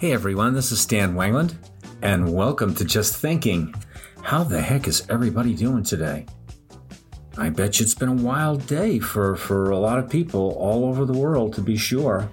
Hey 0.00 0.12
everyone, 0.12 0.54
this 0.54 0.70
is 0.70 0.80
Stan 0.80 1.14
Wanglund, 1.14 1.56
and 2.02 2.32
welcome 2.32 2.72
to 2.76 2.84
Just 2.84 3.16
Thinking. 3.16 3.74
How 4.22 4.44
the 4.44 4.60
heck 4.60 4.86
is 4.86 5.04
everybody 5.10 5.56
doing 5.56 5.82
today? 5.82 6.24
I 7.36 7.48
bet 7.48 7.80
you 7.80 7.84
it's 7.84 7.96
been 7.96 8.08
a 8.08 8.14
wild 8.14 8.64
day 8.68 9.00
for, 9.00 9.34
for 9.34 9.70
a 9.72 9.76
lot 9.76 9.98
of 9.98 10.08
people 10.08 10.52
all 10.52 10.84
over 10.84 11.04
the 11.04 11.18
world, 11.18 11.52
to 11.54 11.62
be 11.62 11.76
sure. 11.76 12.30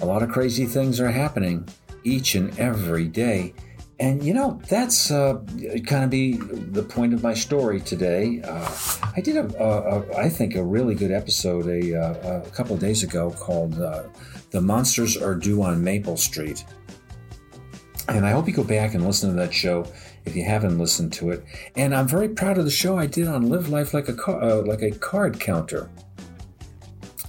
A 0.00 0.04
lot 0.04 0.24
of 0.24 0.30
crazy 0.30 0.66
things 0.66 0.98
are 0.98 1.08
happening 1.08 1.68
each 2.02 2.34
and 2.34 2.58
every 2.58 3.06
day. 3.06 3.54
And 4.00 4.20
you 4.24 4.34
know, 4.34 4.60
that's 4.68 5.12
uh, 5.12 5.40
kind 5.86 6.02
of 6.02 6.10
be 6.10 6.38
the 6.38 6.82
point 6.82 7.14
of 7.14 7.22
my 7.22 7.32
story 7.32 7.80
today. 7.80 8.42
Uh, 8.42 8.76
I 9.16 9.20
did 9.20 9.36
a, 9.36 9.62
a, 9.62 10.00
a, 10.00 10.16
I 10.16 10.28
think, 10.28 10.56
a 10.56 10.64
really 10.64 10.96
good 10.96 11.12
episode 11.12 11.68
a, 11.68 11.94
uh, 11.94 12.42
a 12.44 12.50
couple 12.50 12.76
days 12.76 13.04
ago 13.04 13.30
called 13.30 13.80
uh, 13.80 14.02
"The 14.50 14.60
Monsters 14.60 15.16
Are 15.16 15.36
Due 15.36 15.62
on 15.62 15.84
Maple 15.84 16.16
Street." 16.16 16.64
And 18.08 18.26
I 18.26 18.32
hope 18.32 18.46
you 18.46 18.54
go 18.54 18.64
back 18.64 18.94
and 18.94 19.06
listen 19.06 19.30
to 19.30 19.36
that 19.36 19.54
show 19.54 19.86
if 20.24 20.36
you 20.36 20.44
haven't 20.44 20.78
listened 20.78 21.12
to 21.14 21.30
it. 21.30 21.44
And 21.76 21.94
I'm 21.94 22.06
very 22.06 22.28
proud 22.28 22.58
of 22.58 22.64
the 22.64 22.70
show 22.70 22.98
I 22.98 23.06
did 23.06 23.28
on 23.28 23.48
Live 23.48 23.70
Life 23.70 23.94
Like 23.94 24.08
a 24.08 24.12
car, 24.12 24.42
uh, 24.42 24.62
like 24.62 24.82
a 24.82 24.90
card 24.90 25.40
counter. 25.40 25.90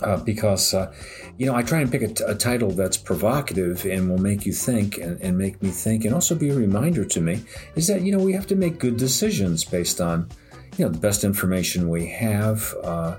Uh, 0.01 0.17
because, 0.17 0.73
uh, 0.73 0.93
you 1.37 1.45
know, 1.45 1.55
I 1.55 1.61
try 1.61 1.79
and 1.79 1.89
pick 1.89 2.01
a, 2.01 2.09
t- 2.09 2.23
a 2.27 2.35
title 2.35 2.71
that's 2.71 2.97
provocative 2.97 3.85
and 3.85 4.09
will 4.09 4.17
make 4.17 4.45
you 4.45 4.51
think 4.51 4.97
and, 4.97 5.19
and, 5.21 5.37
make 5.37 5.63
me 5.63 5.69
think 5.69 6.03
and 6.03 6.13
also 6.13 6.35
be 6.35 6.49
a 6.49 6.55
reminder 6.55 7.05
to 7.05 7.21
me 7.21 7.45
is 7.75 7.87
that, 7.87 8.01
you 8.01 8.11
know, 8.11 8.21
we 8.21 8.33
have 8.33 8.45
to 8.47 8.55
make 8.55 8.77
good 8.77 8.97
decisions 8.97 9.63
based 9.63 10.01
on, 10.01 10.29
you 10.77 10.83
know, 10.83 10.91
the 10.91 10.99
best 10.99 11.23
information 11.23 11.89
we 11.89 12.07
have 12.07 12.75
uh, 12.83 13.15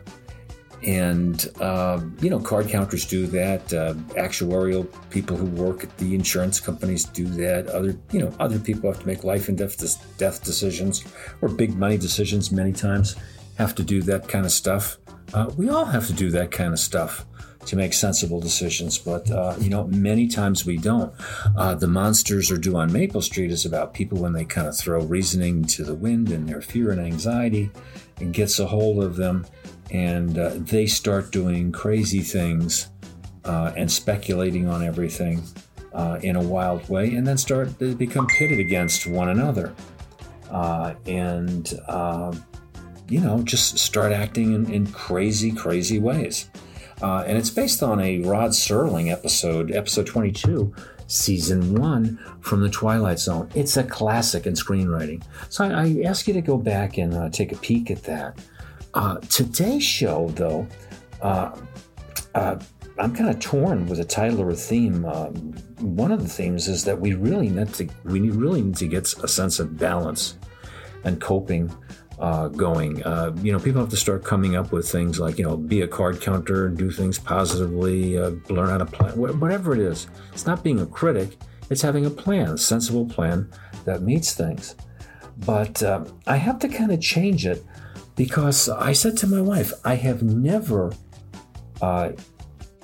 and, 0.82 1.48
uh, 1.60 2.00
you 2.20 2.30
know, 2.30 2.38
card 2.38 2.68
counters 2.68 3.06
do 3.06 3.26
that. 3.28 3.72
Uh, 3.72 3.94
actuarial 4.16 4.86
people 5.10 5.36
who 5.36 5.46
work 5.46 5.84
at 5.84 5.96
the 5.98 6.14
insurance 6.14 6.60
companies 6.60 7.04
do 7.04 7.26
that. 7.26 7.66
Other, 7.68 7.96
you 8.12 8.20
know, 8.20 8.34
other 8.38 8.58
people 8.58 8.90
have 8.90 9.00
to 9.00 9.06
make 9.06 9.24
life 9.24 9.48
and 9.48 9.56
death, 9.56 9.76
death 10.18 10.44
decisions 10.44 11.04
or 11.40 11.48
big 11.48 11.76
money 11.76 11.98
decisions 11.98 12.52
many 12.52 12.72
times, 12.72 13.16
have 13.56 13.74
to 13.76 13.82
do 13.82 14.02
that 14.02 14.28
kind 14.28 14.44
of 14.44 14.52
stuff. 14.52 14.98
Uh, 15.34 15.50
we 15.56 15.68
all 15.68 15.84
have 15.84 16.06
to 16.06 16.12
do 16.12 16.30
that 16.30 16.50
kind 16.50 16.72
of 16.72 16.78
stuff 16.78 17.24
to 17.66 17.76
make 17.76 17.92
sensible 17.92 18.40
decisions, 18.40 18.98
but 18.98 19.30
uh, 19.30 19.54
you 19.60 19.68
know, 19.68 19.86
many 19.88 20.28
times 20.28 20.64
we 20.64 20.76
don't. 20.76 21.12
Uh, 21.56 21.74
the 21.74 21.86
monsters 21.86 22.50
are 22.50 22.56
due 22.56 22.76
on 22.76 22.92
Maple 22.92 23.22
Street 23.22 23.50
is 23.50 23.66
about 23.66 23.92
people 23.92 24.18
when 24.18 24.32
they 24.32 24.44
kind 24.44 24.66
of 24.66 24.76
throw 24.76 25.00
reasoning 25.02 25.64
to 25.64 25.84
the 25.84 25.94
wind 25.94 26.30
and 26.30 26.48
their 26.48 26.60
fear 26.60 26.90
and 26.90 27.00
anxiety 27.00 27.70
and 28.20 28.32
gets 28.32 28.58
a 28.58 28.66
hold 28.66 29.02
of 29.02 29.16
them 29.16 29.44
and 29.90 30.38
uh, 30.38 30.52
they 30.54 30.86
start 30.86 31.30
doing 31.30 31.70
crazy 31.70 32.20
things 32.20 32.90
uh, 33.44 33.72
and 33.76 33.90
speculating 33.90 34.66
on 34.66 34.82
everything 34.82 35.42
uh, 35.94 36.18
in 36.22 36.36
a 36.36 36.42
wild 36.42 36.86
way, 36.88 37.14
and 37.14 37.26
then 37.26 37.38
start 37.38 37.78
to 37.78 37.94
become 37.94 38.26
pitted 38.26 38.58
against 38.58 39.06
one 39.06 39.28
another, 39.28 39.74
uh, 40.50 40.94
and 41.06 41.72
you 43.08 43.20
know 43.20 43.40
just 43.44 43.78
start 43.78 44.12
acting 44.12 44.52
in, 44.52 44.70
in 44.72 44.86
crazy, 44.88 45.52
crazy 45.52 45.98
ways. 45.98 46.50
Uh, 47.02 47.24
and 47.26 47.36
it's 47.36 47.50
based 47.50 47.82
on 47.82 48.00
a 48.00 48.20
Rod 48.20 48.50
Serling 48.50 49.12
episode, 49.12 49.70
episode 49.72 50.06
22, 50.06 50.74
season 51.06 51.74
one 51.74 52.18
from 52.40 52.62
The 52.62 52.70
Twilight 52.70 53.18
Zone. 53.18 53.48
It's 53.54 53.76
a 53.76 53.84
classic 53.84 54.46
in 54.46 54.54
screenwriting. 54.54 55.22
So 55.50 55.64
I, 55.64 55.82
I 55.82 56.02
ask 56.06 56.26
you 56.26 56.34
to 56.34 56.40
go 56.40 56.56
back 56.56 56.98
and 56.98 57.32
take 57.32 57.52
a 57.52 57.56
peek 57.56 57.90
at 57.90 58.02
that. 58.04 58.38
Uh, 58.94 59.18
today's 59.28 59.84
show, 59.84 60.28
though, 60.30 60.66
uh, 61.20 61.54
uh, 62.34 62.58
I'm 62.98 63.14
kind 63.14 63.28
of 63.28 63.38
torn 63.40 63.86
with 63.86 64.00
a 64.00 64.04
title 64.04 64.40
or 64.40 64.50
a 64.50 64.56
theme. 64.56 65.04
Um, 65.04 65.52
one 65.80 66.12
of 66.12 66.22
the 66.22 66.28
themes 66.28 66.66
is 66.66 66.84
that 66.84 66.98
we 66.98 67.12
really 67.12 67.50
need 67.50 67.74
to 67.74 67.88
we 68.04 68.30
really 68.30 68.62
need 68.62 68.76
to 68.76 68.86
get 68.86 69.12
a 69.22 69.28
sense 69.28 69.58
of 69.58 69.76
balance 69.76 70.38
and 71.04 71.20
coping 71.20 71.70
uh, 72.18 72.48
going. 72.48 73.02
Uh, 73.02 73.34
you 73.42 73.52
know, 73.52 73.58
people 73.58 73.80
have 73.80 73.90
to 73.90 73.96
start 73.96 74.24
coming 74.24 74.56
up 74.56 74.72
with 74.72 74.88
things 74.88 75.20
like 75.20 75.38
you 75.38 75.44
know, 75.44 75.56
be 75.56 75.82
a 75.82 75.88
card 75.88 76.20
counter, 76.20 76.68
do 76.68 76.90
things 76.90 77.18
positively, 77.18 78.18
uh, 78.18 78.30
learn 78.48 78.70
how 78.70 78.78
to 78.78 78.86
plan, 78.86 79.16
whatever 79.16 79.72
it 79.72 79.80
is. 79.80 80.06
It's 80.32 80.46
not 80.46 80.62
being 80.62 80.80
a 80.80 80.86
critic; 80.86 81.36
it's 81.70 81.82
having 81.82 82.06
a 82.06 82.10
plan, 82.10 82.50
a 82.50 82.58
sensible 82.58 83.06
plan 83.06 83.50
that 83.84 84.02
meets 84.02 84.34
things. 84.34 84.76
But 85.44 85.82
um, 85.82 86.06
I 86.26 86.36
have 86.36 86.58
to 86.60 86.68
kind 86.68 86.92
of 86.92 87.00
change 87.00 87.46
it 87.46 87.62
because 88.14 88.68
I 88.68 88.92
said 88.92 89.16
to 89.18 89.26
my 89.26 89.42
wife, 89.42 89.72
I 89.84 89.94
have 89.96 90.22
never, 90.22 90.94
uh, 91.82 92.12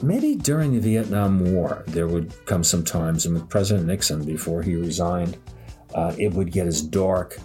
maybe 0.03 0.35
during 0.35 0.73
the 0.75 0.81
Vietnam 0.81 1.53
War, 1.53 1.83
there 1.87 2.07
would 2.07 2.35
come 2.45 2.63
some 2.63 2.85
times, 2.85 3.25
and 3.25 3.35
with 3.35 3.49
President 3.49 3.87
Nixon, 3.87 4.25
before 4.25 4.63
he 4.63 4.77
resigned, 4.77 5.39
uh, 5.95 6.15
it 6.19 6.33
would 6.33 6.53
get 6.53 6.67
as 6.67 6.83
dark 6.83 7.39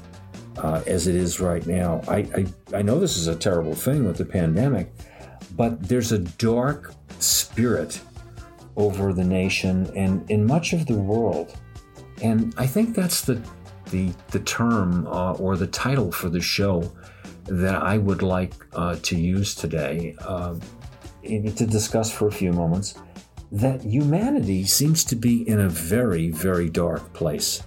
uh, 0.58 0.82
as 0.88 1.08
it 1.08 1.16
is 1.16 1.40
right 1.40 1.66
now. 1.66 2.02
I, 2.08 2.18
I, 2.18 2.46
I 2.78 2.82
know 2.82 3.00
this 3.00 3.18
is 3.18 3.28
a 3.28 3.36
terrible 3.36 3.76
thing 3.76 4.06
with 4.06 4.18
the 4.18 4.26
pandemic, 4.26 4.92
but 5.56 5.82
there's 5.88 6.12
a 6.12 6.20
dark 6.20 6.94
spirit 7.20 8.00
over 8.76 9.14
the 9.14 9.24
nation 9.24 9.92
and 9.96 10.30
in 10.30 10.46
much 10.46 10.74
of 10.74 10.86
the 10.86 10.98
world. 10.98 11.56
And 12.22 12.54
I 12.58 12.68
think 12.68 12.96
that's 12.96 13.22
the, 13.22 13.42
the, 13.92 14.12
the 14.30 14.40
term 14.40 15.08
uh, 15.08 15.34
or 15.34 15.56
the 15.56 15.68
title 15.68 16.12
for 16.12 16.30
the 16.30 16.42
show 16.42 16.92
that 17.46 17.76
I 17.76 17.98
would 17.98 18.22
like 18.22 18.54
uh, 18.74 18.98
to 19.04 19.16
use 19.16 19.56
today 19.56 20.16
uh, 20.22 20.56
to 21.24 21.66
discuss 21.66 22.12
for 22.12 22.28
a 22.28 22.32
few 22.32 22.52
moments 22.52 22.96
that 23.52 23.82
humanity 23.84 24.66
seems 24.66 25.04
to 25.06 25.16
be 25.16 25.48
in 25.48 25.62
a 25.62 25.70
very, 25.70 26.30
very 26.30 26.70
dark 26.70 27.14
place. 27.14 27.64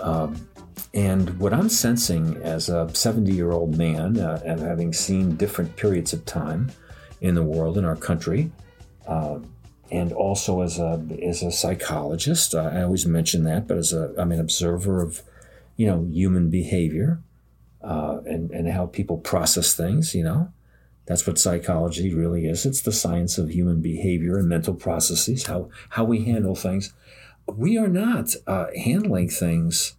Um, 0.00 0.48
and 0.94 1.38
what 1.38 1.54
I'm 1.54 1.68
sensing 1.68 2.36
as 2.42 2.68
a 2.68 2.88
70 2.92 3.32
year 3.32 3.50
old 3.50 3.76
man, 3.76 4.18
uh, 4.18 4.42
and 4.44 4.60
having 4.60 4.92
seen 4.92 5.36
different 5.36 5.76
periods 5.76 6.12
of 6.12 6.24
time 6.24 6.70
in 7.20 7.34
the 7.34 7.42
world, 7.42 7.78
in 7.78 7.84
our 7.84 7.96
country, 7.96 8.50
uh, 9.06 9.38
and 9.90 10.12
also 10.12 10.60
as 10.62 10.78
a 10.78 11.04
as 11.22 11.42
a 11.42 11.50
psychologist, 11.50 12.54
uh, 12.54 12.70
I 12.72 12.82
always 12.82 13.06
mention 13.06 13.44
that, 13.44 13.66
but 13.66 13.78
as 13.78 13.92
a 13.92 14.14
I'm 14.18 14.32
an 14.32 14.40
observer 14.40 15.02
of, 15.02 15.22
you 15.76 15.86
know, 15.86 16.06
human 16.10 16.50
behavior, 16.50 17.20
uh, 17.82 18.20
and, 18.26 18.50
and 18.50 18.68
how 18.68 18.86
people 18.86 19.18
process 19.18 19.74
things, 19.74 20.14
you 20.14 20.24
know. 20.24 20.52
That's 21.06 21.26
what 21.26 21.38
psychology 21.38 22.14
really 22.14 22.46
is. 22.46 22.64
It's 22.64 22.82
the 22.82 22.92
science 22.92 23.36
of 23.36 23.50
human 23.50 23.80
behavior 23.80 24.38
and 24.38 24.48
mental 24.48 24.74
processes, 24.74 25.46
how, 25.46 25.68
how 25.90 26.04
we 26.04 26.24
handle 26.24 26.54
things. 26.54 26.92
We 27.46 27.76
are 27.76 27.88
not 27.88 28.30
uh, 28.46 28.66
handling 28.76 29.28
things 29.28 29.94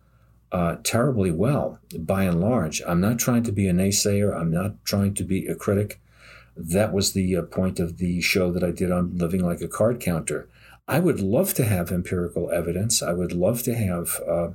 uh, 0.54 0.78
terribly 0.84 1.32
well, 1.32 1.80
by 2.00 2.24
and 2.24 2.40
large. 2.40 2.82
I'm 2.88 3.02
not 3.02 3.20
trying 3.20 3.44
to 3.44 3.52
be 3.52 3.68
a 3.68 3.74
naysayer. 3.74 4.34
I'm 4.34 4.52
not 4.52 4.86
trying 4.86 5.14
to 5.16 5.24
be 5.24 5.48
a 5.48 5.56
critic. 5.56 6.00
That 6.56 6.94
was 6.94 7.12
the 7.12 7.36
uh, 7.36 7.42
point 7.42 7.80
of 7.80 7.98
the 7.98 8.22
show 8.22 8.52
that 8.52 8.64
I 8.64 8.72
did 8.72 8.92
on 8.92 9.18
living 9.18 9.44
like 9.44 9.62
a 9.62 9.68
card 9.68 10.00
counter. 10.00 10.48
I 10.88 11.00
would 11.00 11.20
love 11.20 11.54
to 11.56 11.66
have 11.66 11.92
empirical 11.92 12.52
evidence. 12.52 13.02
I 13.02 13.14
would 13.14 13.34
love 13.34 13.64
to 13.64 13.74
have 13.74 14.22
uh, 14.28 14.50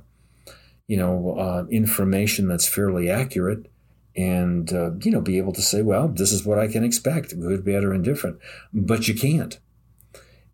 you 0.89 0.97
know, 0.97 1.37
uh, 1.37 1.65
information 1.69 2.47
that's 2.47 2.67
fairly 2.67 3.11
accurate 3.11 3.71
and, 4.15 4.73
uh, 4.73 4.89
you 5.03 5.11
know, 5.11 5.21
be 5.21 5.37
able 5.37 5.53
to 5.53 5.61
say, 5.61 5.83
well, 5.83 6.07
this 6.07 6.31
is 6.31 6.43
what 6.43 6.57
I 6.57 6.67
can 6.67 6.83
expect, 6.83 7.39
good, 7.39 7.63
bad, 7.63 7.83
or 7.83 7.93
indifferent. 7.93 8.39
But 8.73 9.07
you 9.07 9.13
can't. 9.13 9.59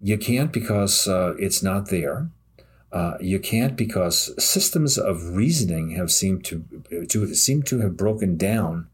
You 0.01 0.17
can't 0.17 0.51
because 0.51 1.07
uh, 1.07 1.35
it's 1.39 1.63
not 1.63 1.87
there. 1.87 2.29
Uh, 2.95 3.17
you 3.19 3.39
can't 3.39 3.75
because 3.75 4.31
systems 4.41 4.97
of 4.97 5.35
reasoning 5.35 5.89
have 5.91 6.09
seemed 6.09 6.45
to, 6.45 6.63
to 7.09 7.35
seem 7.35 7.61
to 7.61 7.81
have 7.81 7.97
broken 7.97 8.37
down 8.37 8.87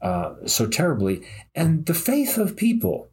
uh, 0.00 0.34
so 0.46 0.66
terribly, 0.66 1.26
and 1.54 1.86
the 1.86 1.94
faith 1.94 2.38
of 2.38 2.56
people 2.56 3.08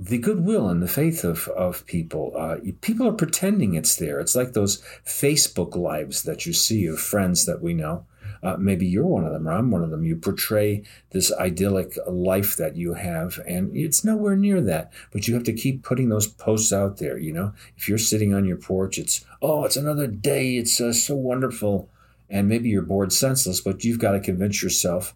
the 0.00 0.18
goodwill 0.18 0.66
and 0.66 0.82
the 0.82 0.88
faith 0.88 1.24
of, 1.24 1.46
of 1.48 1.84
people. 1.84 2.32
Uh, 2.34 2.56
people 2.80 3.06
are 3.06 3.12
pretending 3.12 3.74
it's 3.74 3.96
there. 3.96 4.18
It's 4.18 4.34
like 4.34 4.54
those 4.54 4.82
Facebook 5.04 5.76
lives 5.76 6.22
that 6.22 6.46
you 6.46 6.54
see 6.54 6.86
of 6.86 6.98
friends 6.98 7.44
that 7.44 7.60
we 7.60 7.74
know. 7.74 8.06
Uh, 8.42 8.56
maybe 8.58 8.86
you're 8.86 9.06
one 9.06 9.24
of 9.24 9.32
them, 9.32 9.46
or 9.46 9.52
I'm 9.52 9.70
one 9.70 9.82
of 9.82 9.90
them. 9.90 10.04
You 10.04 10.16
portray 10.16 10.82
this 11.10 11.32
idyllic 11.32 11.98
life 12.06 12.56
that 12.56 12.76
you 12.76 12.94
have, 12.94 13.38
and 13.46 13.76
it's 13.76 14.04
nowhere 14.04 14.36
near 14.36 14.60
that. 14.62 14.92
But 15.12 15.28
you 15.28 15.34
have 15.34 15.44
to 15.44 15.52
keep 15.52 15.82
putting 15.82 16.08
those 16.08 16.26
posts 16.26 16.72
out 16.72 16.98
there. 16.98 17.18
You 17.18 17.32
know, 17.32 17.52
if 17.76 17.88
you're 17.88 17.98
sitting 17.98 18.32
on 18.32 18.44
your 18.46 18.56
porch, 18.56 18.98
it's 18.98 19.24
oh, 19.42 19.64
it's 19.64 19.76
another 19.76 20.06
day. 20.06 20.56
It's 20.56 20.80
uh, 20.80 20.92
so 20.92 21.14
wonderful, 21.16 21.88
and 22.28 22.48
maybe 22.48 22.70
you're 22.70 22.82
bored 22.82 23.12
senseless, 23.12 23.60
but 23.60 23.84
you've 23.84 23.98
got 23.98 24.12
to 24.12 24.20
convince 24.20 24.62
yourself 24.62 25.14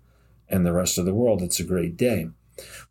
and 0.49 0.65
the 0.65 0.73
rest 0.73 0.99
of 0.99 1.05
the 1.05 1.15
world 1.15 1.43
it's 1.43 1.61
a 1.61 1.65
great 1.65 1.97
day. 1.97 2.29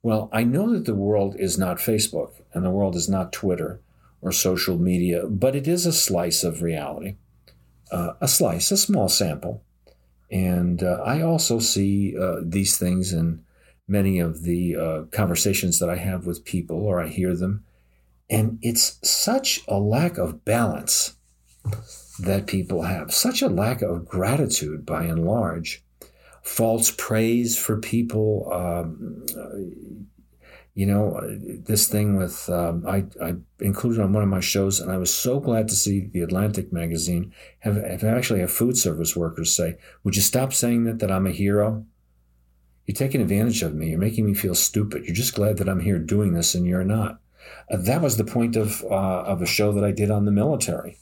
Well, 0.02 0.30
I 0.34 0.44
know 0.44 0.74
that 0.74 0.86
the 0.86 0.96
world 0.96 1.36
is 1.38 1.58
not 1.58 1.78
Facebook 1.78 2.32
and 2.54 2.66
the 2.66 2.72
world 2.72 2.96
is 2.96 3.08
not 3.08 3.32
Twitter 3.32 3.80
or 4.22 4.32
social 4.32 4.78
media, 4.78 5.26
but 5.28 5.56
it 5.56 5.68
is 5.68 5.86
a 5.86 5.94
slice 5.94 6.44
of 6.44 6.62
reality, 6.62 7.16
uh, 7.92 8.14
a 8.20 8.28
slice, 8.28 8.72
a 8.72 8.78
small 8.78 9.08
sample. 9.08 9.62
And 10.34 10.82
uh, 10.82 11.00
I 11.06 11.22
also 11.22 11.60
see 11.60 12.18
uh, 12.20 12.38
these 12.44 12.76
things 12.76 13.14
in 13.14 13.44
many 13.88 14.18
of 14.18 14.42
the 14.42 14.76
uh, 14.76 15.02
conversations 15.12 15.78
that 15.78 15.92
I 15.92 15.98
have 15.98 16.26
with 16.26 16.44
people 16.44 16.84
or 16.84 17.00
I 17.00 17.08
hear 17.08 17.36
them. 17.36 17.64
And 18.32 18.58
it's 18.64 19.00
such 19.08 19.62
a 19.68 19.78
lack 19.78 20.18
of 20.18 20.44
balance 20.44 21.18
that 22.20 22.48
people 22.48 22.82
have, 22.82 23.14
such 23.14 23.44
a 23.44 23.48
lack 23.48 23.84
of 23.84 24.08
gratitude 24.08 24.88
by 24.88 25.04
and 25.04 25.24
large, 25.24 25.86
false 26.42 26.90
praise 26.90 27.56
for 27.56 27.78
people. 27.78 28.52
Um, 28.52 30.08
you 30.76 30.88
know, 30.88 31.20
this 31.40 31.88
thing 31.88 32.16
with, 32.16 32.50
um, 32.50 32.84
I, 32.88 33.06
I 33.22 33.36
included 33.60 34.02
on 34.02 34.12
one 34.12 34.24
of 34.24 34.30
my 34.30 34.40
shows, 34.40 34.80
and 34.80 34.92
I 34.92 34.98
was 34.98 35.14
so 35.14 35.40
glad 35.40 35.68
to 35.68 35.76
see 35.76 36.10
the 36.12 36.22
Atlantic 36.22 36.74
magazine 36.74 37.32
have, 37.60 37.76
have 37.76 38.04
actually 38.04 38.40
have 38.40 38.52
food 38.52 38.78
service 38.78 39.16
workers 39.16 39.56
say, 39.56 39.78
Would 40.04 40.16
you 40.16 40.22
stop 40.24 40.52
saying 40.52 40.86
that, 40.86 41.00
that 41.00 41.12
I'm 41.12 41.28
a 41.28 41.32
hero? 41.32 41.86
You're 42.88 42.96
taking 42.96 43.22
advantage 43.22 43.62
of 43.62 43.76
me. 43.76 43.90
You're 43.90 44.00
making 44.00 44.26
me 44.26 44.34
feel 44.34 44.56
stupid. 44.56 45.06
You're 45.06 45.16
just 45.16 45.36
glad 45.36 45.58
that 45.58 45.70
I'm 45.70 45.80
here 45.80 46.00
doing 46.00 46.34
this 46.34 46.56
and 46.56 46.66
you're 46.66 46.84
not. 46.84 47.20
Uh, 47.72 47.78
that 47.78 48.02
was 48.02 48.18
the 48.18 48.26
point 48.26 48.56
of, 48.56 48.84
uh, 48.84 49.22
of 49.24 49.42
a 49.42 49.46
show 49.46 49.72
that 49.74 49.84
I 49.84 49.92
did 49.92 50.12
on 50.12 50.26
the 50.26 50.32
military 50.32 50.98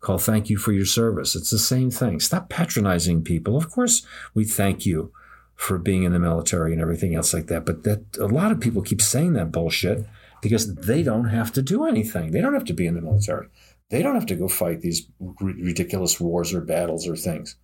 called 0.00 0.22
Thank 0.22 0.50
You 0.50 0.58
for 0.58 0.72
Your 0.72 0.84
Service. 0.84 1.34
It's 1.34 1.50
the 1.50 1.58
same 1.58 1.90
thing. 1.90 2.20
Stop 2.20 2.48
patronizing 2.48 3.24
people. 3.24 3.56
Of 3.56 3.70
course, 3.70 4.06
we 4.34 4.44
thank 4.44 4.86
you 4.86 5.10
for 5.56 5.78
being 5.78 6.04
in 6.04 6.12
the 6.12 6.18
military 6.18 6.72
and 6.72 6.80
everything 6.80 7.14
else 7.14 7.32
like 7.32 7.46
that. 7.46 7.64
But 7.64 7.82
that 7.84 8.16
a 8.18 8.26
lot 8.26 8.52
of 8.52 8.60
people 8.60 8.82
keep 8.82 9.00
saying 9.00 9.32
that 9.32 9.50
bullshit 9.50 10.06
because 10.42 10.74
they 10.74 11.02
don't 11.02 11.28
have 11.28 11.52
to 11.54 11.62
do 11.62 11.86
anything. 11.86 12.30
They 12.30 12.40
don't 12.40 12.54
have 12.54 12.66
to 12.66 12.74
be 12.74 12.86
in 12.86 12.94
the 12.94 13.00
military. 13.00 13.48
They 13.88 14.02
don't 14.02 14.14
have 14.14 14.26
to 14.26 14.36
go 14.36 14.48
fight 14.48 14.80
these 14.82 15.08
r- 15.20 15.34
ridiculous 15.40 16.20
wars 16.20 16.52
or 16.52 16.60
battles 16.60 17.08
or 17.08 17.16
things. 17.16 17.56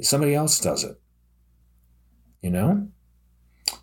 Somebody 0.00 0.34
else 0.34 0.60
does 0.60 0.84
it. 0.84 1.00
You 2.42 2.50
know? 2.50 2.88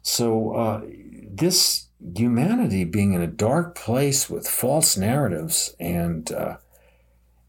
So, 0.02 0.54
uh, 0.54 0.82
this 1.30 1.88
humanity 2.16 2.84
being 2.84 3.14
in 3.14 3.22
a 3.22 3.28
dark 3.28 3.76
place 3.76 4.30
with 4.30 4.48
false 4.48 4.96
narratives 4.96 5.76
and 5.80 6.32
uh, 6.32 6.58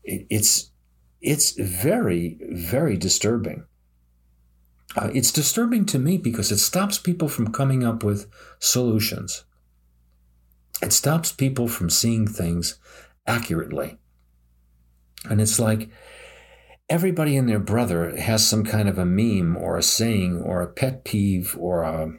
it, 0.05 0.27
it's 0.31 0.71
it's 1.21 1.53
very 1.53 2.39
very 2.53 2.97
disturbing 2.97 3.65
uh, 4.95 5.11
it's 5.13 5.33
disturbing 5.33 5.85
to 5.87 5.99
me 5.99 6.17
because 6.17 6.53
it 6.53 6.59
stops 6.59 6.99
people 6.99 7.29
from 7.29 7.53
coming 7.53 7.83
up 7.85 8.05
with 8.05 8.29
solutions. 8.59 9.45
It 10.83 10.93
stops 10.93 11.33
people 11.33 11.69
from 11.69 11.91
seeing 11.91 12.27
things 12.27 12.79
accurately. 13.27 13.99
And 15.29 15.41
it's 15.41 15.59
like 15.59 15.89
everybody 16.89 17.37
and 17.37 17.49
their 17.49 17.59
brother 17.59 18.17
has 18.17 18.47
some 18.47 18.65
kind 18.65 18.89
of 18.89 18.99
a 18.99 19.05
meme 19.05 19.57
or 19.57 19.77
a 19.77 19.83
saying 19.83 20.41
or 20.41 20.63
a 20.63 20.69
pet 20.69 21.05
peeve 21.05 21.57
or 21.59 21.83
a 21.83 22.13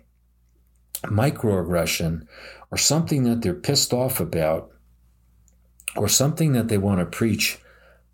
microaggression 1.04 2.28
or 2.72 2.78
something 2.78 3.24
that 3.24 3.42
they're 3.42 3.54
pissed 3.54 3.94
off 3.94 4.20
about 4.20 4.72
or 5.96 6.08
something 6.08 6.52
that 6.54 6.68
they 6.68 6.78
want 6.78 7.00
to 7.00 7.06
preach 7.06 7.60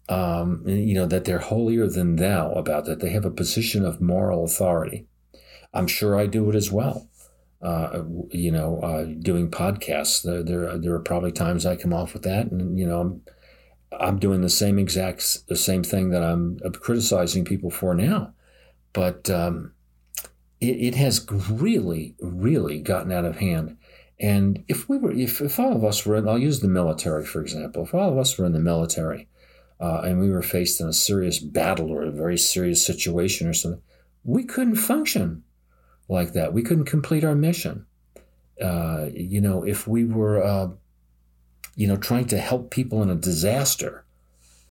um, 0.10 0.64
you 0.66 0.94
know, 0.94 1.06
that 1.06 1.26
they're 1.26 1.40
holier 1.40 1.88
than 1.88 2.18
thou 2.18 2.52
about 2.54 2.86
that. 2.86 3.00
They 3.00 3.12
have 3.12 3.26
a 3.26 3.32
position 3.32 3.86
of 3.86 4.02
moral 4.02 4.44
authority. 4.44 5.08
I'm 5.74 5.88
sure 5.88 6.18
I 6.18 6.28
do 6.28 6.50
it 6.50 6.56
as 6.56 6.72
well. 6.72 7.10
Uh, 7.62 8.04
you 8.30 8.52
know, 8.52 8.80
uh, 8.82 9.06
doing 9.06 9.50
podcasts, 9.50 10.22
there, 10.22 10.44
there, 10.44 10.78
there 10.78 10.94
are 10.94 11.00
probably 11.00 11.32
times 11.32 11.66
I 11.66 11.78
come 11.78 11.94
off 11.94 12.14
with 12.14 12.24
that, 12.24 12.52
and 12.52 12.78
you 12.78 12.86
know, 12.86 13.00
I'm, 13.00 13.22
I'm 13.98 14.20
doing 14.20 14.42
the 14.42 14.50
same 14.50 14.78
exact 14.78 15.48
the 15.48 15.56
same 15.56 15.82
thing 15.82 16.10
that 16.10 16.22
I'm 16.22 16.60
criticizing 16.74 17.46
people 17.46 17.72
for 17.72 17.96
now, 17.96 18.34
but 18.92 19.30
um, 19.30 19.72
it, 20.60 20.88
it 20.88 20.96
has 20.96 21.26
really, 21.50 22.16
really 22.20 22.80
gotten 22.82 23.14
out 23.14 23.24
of 23.24 23.38
hand. 23.38 23.78
And 24.20 24.64
if 24.68 24.90
we 24.90 24.98
were, 24.98 25.14
if, 25.14 25.40
if 25.40 25.58
all 25.58 25.74
of 25.74 25.86
us 25.86 26.06
were, 26.06 26.18
I'll 26.28 26.38
use 26.38 26.60
the 26.60 26.68
military 26.68 27.26
for 27.26 27.42
example. 27.42 27.84
If 27.84 27.94
all 27.94 28.12
of 28.12 28.18
us 28.18 28.38
were 28.38 28.46
in 28.46 28.54
the 28.54 28.60
military, 28.60 29.30
uh, 29.84 30.02
and 30.06 30.18
we 30.18 30.30
were 30.30 30.42
faced 30.42 30.80
in 30.80 30.88
a 30.88 30.94
serious 30.94 31.40
battle 31.40 31.92
or 31.92 32.04
a 32.04 32.12
very 32.12 32.38
serious 32.38 32.86
situation 32.86 33.50
or 33.50 33.54
something, 33.54 33.82
we 34.24 34.46
couldn't 34.46 34.78
function 34.78 35.44
like 36.08 36.32
that. 36.32 36.54
We 36.54 36.62
couldn't 36.62 36.86
complete 36.86 37.26
our 37.26 37.36
mission. 37.36 37.86
Uh, 38.62 39.10
you 39.14 39.42
know, 39.42 39.64
if 39.66 39.86
we 39.86 40.06
were, 40.06 40.42
uh, 40.42 40.70
you 41.76 41.86
know, 41.86 41.98
trying 41.98 42.28
to 42.28 42.38
help 42.38 42.72
people 42.72 43.04
in 43.04 43.10
a 43.10 43.16
disaster. 43.16 44.06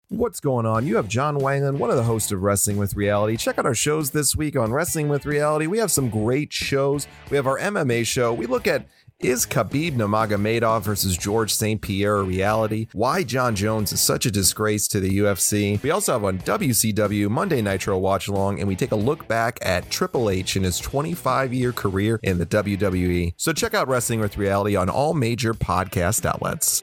What's 0.09 0.41
going 0.41 0.65
on? 0.65 0.87
You 0.87 0.97
have 0.97 1.09
John 1.09 1.37
Wanglund, 1.37 1.77
one 1.77 1.91
of 1.91 1.97
the 1.97 2.05
hosts 2.05 2.33
of 2.33 2.43
Wrestling 2.43 2.79
with 2.79 2.97
Reality. 2.97 3.37
Check 3.37 3.59
out 3.59 3.67
our 3.67 3.75
shows 3.75 4.13
this 4.13 4.35
week 4.35 4.57
on 4.57 4.73
Wrestling 4.73 5.11
with 5.11 5.27
Reality. 5.27 5.67
We 5.67 5.77
have 5.77 5.91
some 5.91 6.09
great 6.09 6.55
shows. 6.55 7.07
We 7.31 7.37
have 7.37 7.47
our 7.47 7.59
MMA 7.59 8.07
show. 8.07 8.33
We 8.33 8.47
look 8.47 8.67
at 8.67 8.87
is 9.23 9.47
Khabib 9.47 9.93
Nurmagomedov 9.93 10.83
versus 10.83 11.17
George 11.17 11.55
St. 11.55 11.81
Pierre 11.81 12.17
a 12.17 12.23
reality? 12.25 12.89
Why 12.93 13.23
Jon 13.23 13.55
Jones 13.55 13.93
is 13.93 14.01
such 14.01 14.27
a 14.27 14.31
disgrace 14.31 14.89
to 14.89 15.01
the 15.01 15.19
UFC? 15.19 15.81
We 15.83 15.91
also 15.91 16.13
have 16.13 16.25
on 16.25 16.39
WCW 16.41 17.31
Monday 17.31 17.63
Nitro 17.63 17.99
Watch 17.99 18.29
Along, 18.29 18.59
and 18.59 18.69
we 18.69 18.75
take 18.75 18.93
a 18.93 18.97
look 18.97 19.29
back 19.29 19.59
at 19.63 19.91
Triple 19.91 20.29
H 20.29 20.57
in 20.57 20.65
his 20.65 20.79
25 20.79 21.55
year 21.55 21.73
career 21.73 22.19
in 22.23 22.39
the 22.39 22.47
WWE. 22.47 23.35
So 23.37 23.53
check 23.53 23.75
out 23.75 23.89
Wrestling 23.89 24.21
with 24.21 24.37
Reality 24.37 24.75
on 24.77 24.89
all 24.89 25.15
major 25.15 25.55
podcast 25.55 26.27
outlets. 26.27 26.83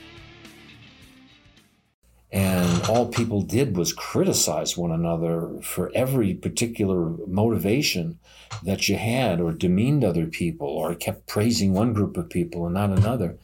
and 2.31 2.83
all 2.87 3.07
people 3.07 3.41
did 3.41 3.75
was 3.75 3.91
criticize 3.91 4.77
one 4.77 4.91
another 4.91 5.49
for 5.61 5.91
every 5.93 6.33
particular 6.33 7.09
motivation 7.27 8.19
that 8.63 8.87
you 8.87 8.95
had 8.95 9.41
or 9.41 9.51
demeaned 9.51 10.03
other 10.03 10.25
people 10.25 10.67
or 10.67 10.95
kept 10.95 11.27
praising 11.27 11.73
one 11.73 11.91
group 11.91 12.15
of 12.15 12.29
people 12.29 12.65
and 12.65 12.73
not 12.73 12.89
another. 12.89 13.37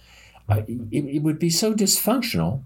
It, 0.50 0.90
it, 0.92 1.22
would 1.22 1.38
be 1.38 1.50
so 1.50 1.74
dysfunctional. 1.74 2.64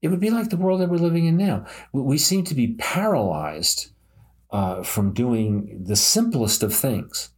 It 0.00 0.08
would 0.08 0.18
be 0.18 0.30
like 0.30 0.50
the 0.50 0.56
world 0.56 0.80
that 0.80 0.88
we're 0.88 0.96
living 0.96 1.26
in 1.26 1.36
now. 1.36 1.64
We 1.92 2.18
seem 2.18 2.42
to 2.44 2.54
be 2.56 2.74
paralyzed 2.74 3.90
uh, 4.50 4.82
from 4.82 5.12
doing 5.12 5.84
the 5.84 5.94
simplest 5.94 6.64
of 6.64 6.74
things. 6.74 7.30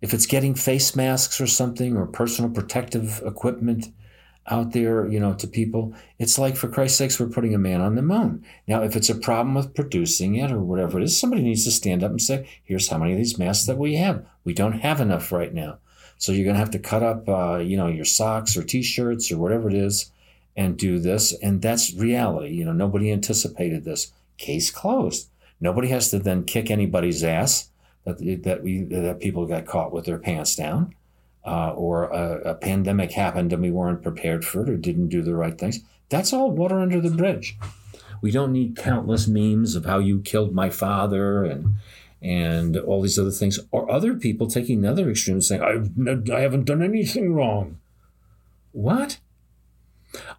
If 0.00 0.14
it's 0.14 0.26
getting 0.26 0.54
face 0.54 0.94
masks 0.94 1.40
or 1.40 1.48
something 1.48 1.96
or 1.96 2.06
personal 2.06 2.52
protective 2.52 3.20
equipment 3.26 3.88
out 4.50 4.72
there, 4.72 5.06
you 5.06 5.20
know, 5.20 5.34
to 5.34 5.46
people. 5.46 5.94
It's 6.18 6.38
like, 6.38 6.56
for 6.56 6.68
Christ's 6.68 6.98
sakes, 6.98 7.20
we're 7.20 7.28
putting 7.28 7.54
a 7.54 7.58
man 7.58 7.80
on 7.80 7.94
the 7.94 8.02
moon. 8.02 8.44
Now, 8.66 8.82
if 8.82 8.96
it's 8.96 9.10
a 9.10 9.14
problem 9.14 9.54
with 9.54 9.74
producing 9.74 10.36
it 10.36 10.50
or 10.50 10.60
whatever 10.60 10.98
it 10.98 11.04
is, 11.04 11.18
somebody 11.18 11.42
needs 11.42 11.64
to 11.64 11.70
stand 11.70 12.02
up 12.02 12.10
and 12.10 12.20
say, 12.20 12.48
here's 12.64 12.88
how 12.88 12.98
many 12.98 13.12
of 13.12 13.18
these 13.18 13.38
masks 13.38 13.66
that 13.66 13.78
we 13.78 13.96
have. 13.96 14.24
We 14.44 14.54
don't 14.54 14.80
have 14.80 15.00
enough 15.00 15.32
right 15.32 15.52
now. 15.52 15.78
So 16.16 16.32
you're 16.32 16.44
going 16.44 16.56
to 16.56 16.60
have 16.60 16.70
to 16.72 16.78
cut 16.78 17.02
up, 17.02 17.28
uh, 17.28 17.58
you 17.58 17.76
know, 17.76 17.86
your 17.86 18.04
socks 18.04 18.56
or 18.56 18.64
t-shirts 18.64 19.30
or 19.30 19.38
whatever 19.38 19.68
it 19.68 19.74
is 19.74 20.10
and 20.56 20.76
do 20.76 20.98
this. 20.98 21.32
And 21.40 21.62
that's 21.62 21.94
reality. 21.94 22.50
You 22.50 22.64
know, 22.64 22.72
nobody 22.72 23.12
anticipated 23.12 23.84
this. 23.84 24.12
Case 24.36 24.70
closed. 24.70 25.28
Nobody 25.60 25.88
has 25.88 26.10
to 26.10 26.18
then 26.18 26.44
kick 26.44 26.70
anybody's 26.70 27.22
ass 27.22 27.70
that, 28.04 28.42
that 28.44 28.62
we, 28.62 28.82
that 28.84 29.20
people 29.20 29.46
got 29.46 29.66
caught 29.66 29.92
with 29.92 30.06
their 30.06 30.18
pants 30.18 30.56
down 30.56 30.94
uh, 31.48 31.72
or 31.72 32.04
a, 32.04 32.50
a, 32.50 32.54
pandemic 32.54 33.12
happened 33.12 33.54
and 33.54 33.62
we 33.62 33.70
weren't 33.70 34.02
prepared 34.02 34.44
for 34.44 34.62
it 34.62 34.68
or 34.68 34.76
didn't 34.76 35.08
do 35.08 35.22
the 35.22 35.34
right 35.34 35.56
things. 35.56 35.80
That's 36.10 36.32
all 36.32 36.50
water 36.50 36.78
under 36.78 37.00
the 37.00 37.10
bridge. 37.10 37.56
We 38.20 38.30
don't 38.30 38.52
need 38.52 38.76
countless 38.76 39.26
memes 39.26 39.74
of 39.74 39.86
how 39.86 39.98
you 39.98 40.20
killed 40.20 40.54
my 40.54 40.68
father 40.68 41.44
and 41.44 41.76
and 42.20 42.76
all 42.76 43.00
these 43.00 43.18
other 43.18 43.30
things, 43.30 43.60
or 43.70 43.88
other 43.90 44.14
people 44.14 44.48
taking 44.48 44.80
the 44.80 44.90
other 44.90 45.08
extreme 45.08 45.40
saying, 45.40 45.62
I've, 45.62 46.30
I 46.30 46.40
haven't 46.40 46.64
done 46.64 46.82
anything 46.82 47.32
wrong. 47.32 47.78
What? 48.72 49.20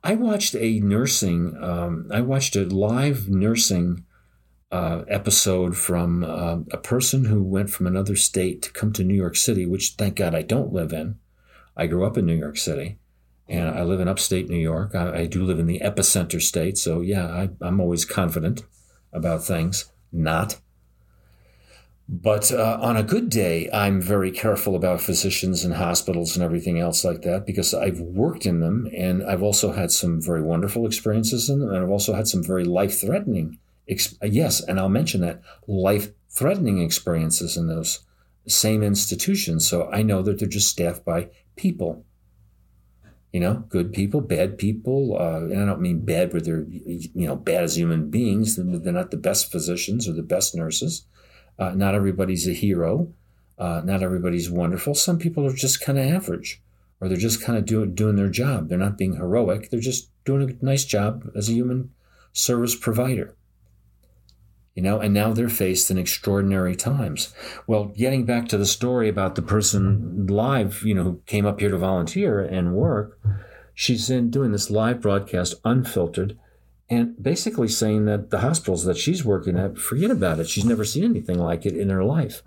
I 0.04 0.16
watched 0.16 0.56
a 0.56 0.82
nursing, 0.82 1.56
um, 1.64 2.10
I 2.14 2.20
watched 2.20 2.58
a 2.58 2.66
live 2.66 3.30
nursing 3.30 4.04
uh, 4.72 5.04
episode 5.08 5.76
from 5.76 6.24
uh, 6.24 6.60
a 6.72 6.78
person 6.78 7.26
who 7.26 7.44
went 7.44 7.70
from 7.70 7.88
another 7.88 8.16
state 8.16 8.62
to 8.62 8.72
come 8.72 8.94
to 8.94 9.04
New 9.04 9.16
York 9.16 9.36
City, 9.36 9.66
which 9.66 9.96
thank 9.98 10.16
God 10.16 10.36
I 10.36 10.42
don't 10.42 10.74
live 10.74 10.94
in. 10.94 11.18
I 11.76 11.88
grew 11.88 12.06
up 12.06 12.18
in 12.18 12.26
New 12.26 12.36
York 12.36 12.58
City 12.58 13.00
and 13.48 13.70
I 13.70 13.84
live 13.84 14.00
in 14.00 14.08
upstate 14.08 14.50
New 14.50 14.58
York. 14.58 14.94
I, 14.94 15.22
I 15.22 15.26
do 15.26 15.44
live 15.44 15.60
in 15.60 15.66
the 15.66 15.80
epicenter 15.80 16.42
state. 16.42 16.78
So, 16.78 17.02
yeah, 17.02 17.28
I, 17.28 17.50
I'm 17.62 17.80
always 17.80 18.06
confident 18.06 18.64
about 19.12 19.44
things. 19.44 19.92
Not. 20.12 20.60
But 22.08 22.52
uh, 22.52 22.80
on 22.82 22.98
a 22.98 23.04
good 23.04 23.30
day, 23.30 23.70
I'm 23.72 24.02
very 24.02 24.32
careful 24.32 24.76
about 24.76 25.00
physicians 25.00 25.64
and 25.64 25.76
hospitals 25.76 26.36
and 26.36 26.44
everything 26.44 26.80
else 26.80 27.06
like 27.06 27.22
that 27.22 27.46
because 27.46 27.74
I've 27.74 28.00
worked 28.00 28.48
in 28.48 28.62
them 28.62 28.90
and 28.96 29.24
I've 29.24 29.44
also 29.44 29.72
had 29.72 29.92
some 29.92 30.20
very 30.20 30.42
wonderful 30.42 30.88
experiences 30.88 31.50
in 31.50 31.60
them. 31.60 31.70
And 31.70 31.78
I've 31.78 31.92
also 31.92 32.14
had 32.14 32.28
some 32.28 32.44
very 32.44 32.64
life 32.64 33.00
threatening, 33.00 33.60
ex- 33.90 34.16
yes, 34.22 34.62
and 34.62 34.80
I'll 34.80 34.90
mention 34.90 35.22
that 35.22 35.42
life 35.68 36.10
threatening 36.30 36.82
experiences 36.82 37.58
in 37.58 37.68
those 37.68 38.00
same 38.48 38.84
institutions. 38.84 39.68
So 39.68 39.90
I 39.92 40.02
know 40.02 40.22
that 40.22 40.40
they're 40.40 40.48
just 40.48 40.70
staffed 40.70 41.04
by 41.04 41.30
people. 41.56 42.06
You 43.34 43.40
know, 43.40 43.66
good 43.70 43.94
people, 43.94 44.22
bad 44.22 44.58
people. 44.58 45.18
Uh, 45.20 45.46
and 45.46 45.62
I 45.62 45.66
don't 45.66 45.82
mean 45.82 46.00
bad 46.06 46.34
where 46.34 46.42
they're, 46.42 46.66
you 46.68 47.28
know, 47.28 47.36
bad 47.36 47.64
as 47.64 47.78
human 47.78 48.10
beings. 48.10 48.56
They're 48.56 48.94
not 48.94 49.12
the 49.12 49.18
best 49.18 49.52
physicians 49.52 50.08
or 50.08 50.14
the 50.14 50.24
best 50.24 50.56
nurses 50.56 51.06
uh, 51.60 51.72
not 51.72 51.94
everybody's 51.94 52.48
a 52.48 52.54
hero. 52.54 53.14
Uh, 53.58 53.82
not 53.84 54.02
everybody's 54.02 54.50
wonderful. 54.50 54.96
Some 54.96 55.20
people 55.20 55.46
are 55.46 55.54
just 55.54 55.82
kind 55.82 56.00
of 56.00 56.06
average, 56.06 56.62
or 57.02 57.10
they're 57.10 57.18
just 57.18 57.44
kind 57.44 57.58
of 57.58 57.66
doing 57.66 57.94
doing 57.94 58.16
their 58.16 58.30
job. 58.30 58.70
They're 58.70 58.78
not 58.78 58.98
being 58.98 59.18
heroic. 59.18 59.70
They're 59.70 59.82
just 59.82 60.10
doing 60.24 60.50
a 60.50 60.66
nice 60.66 60.86
job 60.86 61.30
as 61.36 61.50
a 61.50 61.54
human 61.54 61.92
service 62.32 62.76
provider. 62.76 63.36
You 64.76 64.84
know, 64.84 65.00
and 65.00 65.14
now 65.14 65.34
they're 65.34 65.50
faced 65.50 65.92
in 65.92 65.98
extraordinary 65.98 66.76
times. 66.76 67.34
Well, 67.68 67.86
getting 67.86 68.26
back 68.26 68.48
to 68.50 68.58
the 68.58 68.66
story 68.66 69.10
about 69.10 69.36
the 69.36 69.42
person 69.42 70.28
live, 70.28 70.84
you 70.84 70.94
know, 70.94 71.04
who 71.04 71.22
came 71.26 71.46
up 71.46 71.60
here 71.60 71.70
to 71.70 71.78
volunteer 71.78 72.40
and 72.40 72.76
work, 72.76 73.20
she's 73.74 74.10
in 74.10 74.30
doing 74.30 74.52
this 74.52 74.70
live 74.70 75.02
broadcast 75.02 75.56
unfiltered 75.66 76.38
and 76.90 77.22
basically 77.22 77.68
saying 77.68 78.06
that 78.06 78.30
the 78.30 78.40
hospitals 78.40 78.86
that 78.86 78.98
she's 78.98 79.24
working 79.24 79.58
at, 79.58 79.78
forget 79.78 80.10
about 80.10 80.40
it. 80.40 80.50
She's 80.50 80.66
never 80.66 80.84
seen 80.84 81.04
anything 81.04 81.38
like 81.38 81.66
it 81.66 81.78
in 81.78 81.90
her 81.90 82.04
life. 82.04 82.42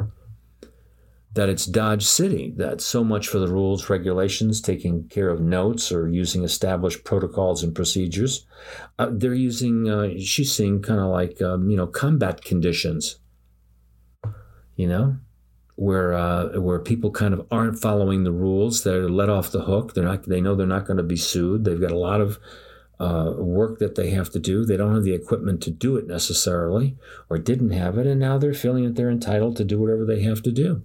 That 1.35 1.49
it's 1.49 1.65
Dodge 1.65 2.05
City, 2.05 2.53
that 2.59 2.83
so 2.83 3.03
much 3.03 3.27
for 3.27 3.39
the 3.39 3.49
rules, 3.49 3.89
regulations, 3.89 4.61
taking 4.61 5.09
care 5.09 5.31
of 5.31 5.41
notes 5.41 5.91
or 5.91 6.07
using 6.07 6.45
established 6.45 7.05
protocols 7.05 7.63
and 7.63 7.75
procedures. 7.75 8.47
Uh, 8.99 9.09
they're 9.11 9.33
using, 9.33 9.89
uh, 9.89 10.11
she's 10.19 10.55
seeing 10.55 10.83
kind 10.83 11.01
of 11.01 11.07
like, 11.07 11.41
um, 11.41 11.71
you 11.71 11.77
know, 11.77 11.87
combat 11.87 12.45
conditions, 12.45 13.19
you 14.77 14.87
know, 14.87 15.17
where 15.77 16.13
uh, 16.13 16.61
where 16.61 16.79
people 16.79 17.11
kind 17.11 17.35
of 17.35 17.47
aren't 17.51 17.79
following 17.79 18.25
the 18.25 18.33
rules. 18.33 18.85
They're 18.85 19.09
let 19.09 19.31
off 19.31 19.53
the 19.53 19.63
hook. 19.63 19.95
They're 19.95 20.05
not. 20.05 20.29
They 20.29 20.41
know 20.41 20.55
they're 20.55 20.67
not 20.67 20.87
going 20.87 20.99
to 20.99 21.03
be 21.03 21.17
sued. 21.17 21.65
They've 21.65 21.81
got 21.81 21.93
a 21.93 21.99
lot 21.99 22.21
of 22.21 22.39
uh, 23.01 23.33
work 23.37 23.79
that 23.79 23.95
they 23.95 24.11
have 24.11 24.31
to 24.31 24.39
do. 24.39 24.65
They 24.65 24.77
don't 24.77 24.95
have 24.95 25.05
the 25.05 25.15
equipment 25.15 25.63
to 25.63 25.71
do 25.71 25.97
it 25.97 26.07
necessarily, 26.07 26.97
or 27.29 27.39
didn't 27.39 27.71
have 27.71 27.99
it, 27.99 28.07
and 28.07 28.21
now 28.21 28.39
they're 28.39 28.55
feeling 28.55 28.85
that 28.85 28.95
they're 28.95 29.11
entitled 29.11 29.57
to 29.57 29.65
do 29.65 29.81
whatever 29.81 30.05
they 30.05 30.23
have 30.23 30.43
to 30.43 30.53
do. 30.53 30.85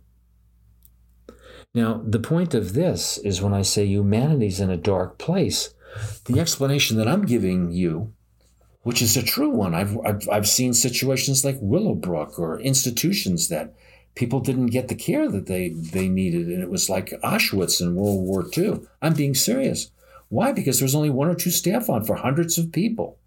Now, 1.73 2.01
the 2.03 2.19
point 2.19 2.53
of 2.53 2.73
this 2.73 3.17
is 3.19 3.41
when 3.41 3.53
I 3.53 3.61
say 3.61 3.85
humanity's 3.85 4.59
in 4.59 4.69
a 4.69 4.77
dark 4.77 5.17
place, 5.17 5.73
the 6.25 6.39
explanation 6.39 6.97
that 6.97 7.07
I'm 7.07 7.25
giving 7.25 7.71
you, 7.71 8.13
which 8.81 9.01
is 9.01 9.17
a 9.17 9.23
true 9.23 9.49
one, 9.49 9.75
I've, 9.75 9.97
I've, 10.05 10.29
I've 10.29 10.47
seen 10.47 10.73
situations 10.73 11.43
like 11.43 11.57
Willowbrook 11.61 12.39
or 12.39 12.59
institutions 12.59 13.49
that 13.49 13.75
people 14.15 14.39
didn't 14.39 14.67
get 14.67 14.87
the 14.87 14.95
care 14.95 15.29
that 15.29 15.45
they, 15.45 15.69
they 15.69 16.09
needed, 16.09 16.47
and 16.47 16.63
it 16.63 16.69
was 16.69 16.89
like 16.89 17.13
Auschwitz 17.23 17.79
in 17.79 17.95
World 17.95 18.25
War 18.25 18.45
II. 18.57 18.81
I'm 19.01 19.13
being 19.13 19.35
serious. 19.35 19.91
Why? 20.29 20.51
Because 20.51 20.79
there 20.79 20.85
was 20.85 20.95
only 20.95 21.09
one 21.09 21.27
or 21.27 21.35
two 21.35 21.51
staff 21.51 21.89
on 21.89 22.03
for 22.03 22.15
hundreds 22.15 22.57
of 22.57 22.71
people. 22.71 23.19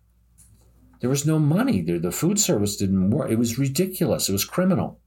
There 1.00 1.08
was 1.08 1.24
no 1.24 1.38
money. 1.38 1.80
The 1.80 2.12
food 2.12 2.38
service 2.38 2.76
didn't 2.76 3.10
work. 3.10 3.30
It 3.30 3.38
was 3.38 3.58
ridiculous. 3.58 4.28
It 4.28 4.32
was 4.32 4.44
criminal. 4.44 5.00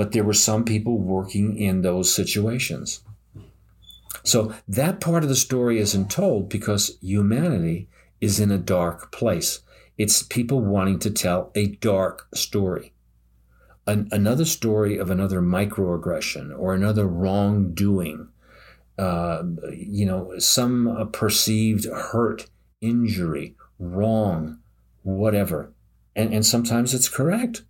But 0.00 0.12
there 0.12 0.24
were 0.24 0.32
some 0.32 0.64
people 0.64 0.96
working 0.96 1.58
in 1.58 1.82
those 1.82 2.10
situations. 2.10 3.02
So 4.22 4.54
that 4.66 4.98
part 4.98 5.24
of 5.24 5.28
the 5.28 5.36
story 5.36 5.78
isn't 5.78 6.10
told 6.10 6.48
because 6.48 6.96
humanity 7.02 7.86
is 8.18 8.40
in 8.40 8.50
a 8.50 8.56
dark 8.56 9.12
place. 9.12 9.60
It's 9.98 10.22
people 10.22 10.62
wanting 10.62 11.00
to 11.00 11.10
tell 11.10 11.50
a 11.54 11.66
dark 11.66 12.28
story. 12.32 12.94
An, 13.86 14.08
another 14.10 14.46
story 14.46 14.96
of 14.96 15.10
another 15.10 15.42
microaggression 15.42 16.58
or 16.58 16.72
another 16.72 17.06
wrongdoing 17.06 18.28
uh, 18.98 19.42
you 19.70 20.06
know, 20.06 20.32
some 20.38 20.88
uh, 20.88 21.04
perceived 21.04 21.84
hurt, 21.84 22.46
injury, 22.80 23.54
wrong, 23.78 24.60
whatever. 25.02 25.74
And, 26.16 26.32
and 26.32 26.46
sometimes 26.46 26.94
it's 26.94 27.10
correct. 27.10 27.64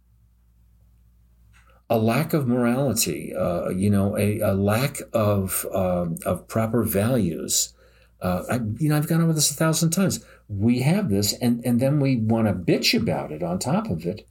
A 1.91 1.99
lack 1.99 2.33
of 2.33 2.47
morality, 2.47 3.35
uh, 3.35 3.71
you 3.71 3.91
know, 3.91 4.17
a, 4.17 4.39
a 4.39 4.55
lack 4.55 5.01
of, 5.13 5.67
uh, 5.75 6.07
of 6.25 6.47
proper 6.47 6.85
values. 6.85 7.75
Uh, 8.23 8.43
I, 8.49 8.61
you 8.79 8.89
know, 8.89 8.97
I've 8.97 9.09
gone 9.09 9.21
over 9.21 9.33
this 9.33 9.51
a 9.51 9.55
thousand 9.55 9.91
times. 9.91 10.25
We 10.49 10.81
have 10.81 11.11
this, 11.11 11.33
and, 11.35 11.65
and 11.65 11.81
then 11.81 12.01
we 12.01 12.17
want 12.17 12.47
to 12.47 12.55
bitch 12.55 12.99
about 12.99 13.33
it 13.33 13.43
on 13.43 13.59
top 13.59 13.91
of 13.91 14.07
it. 14.07 14.27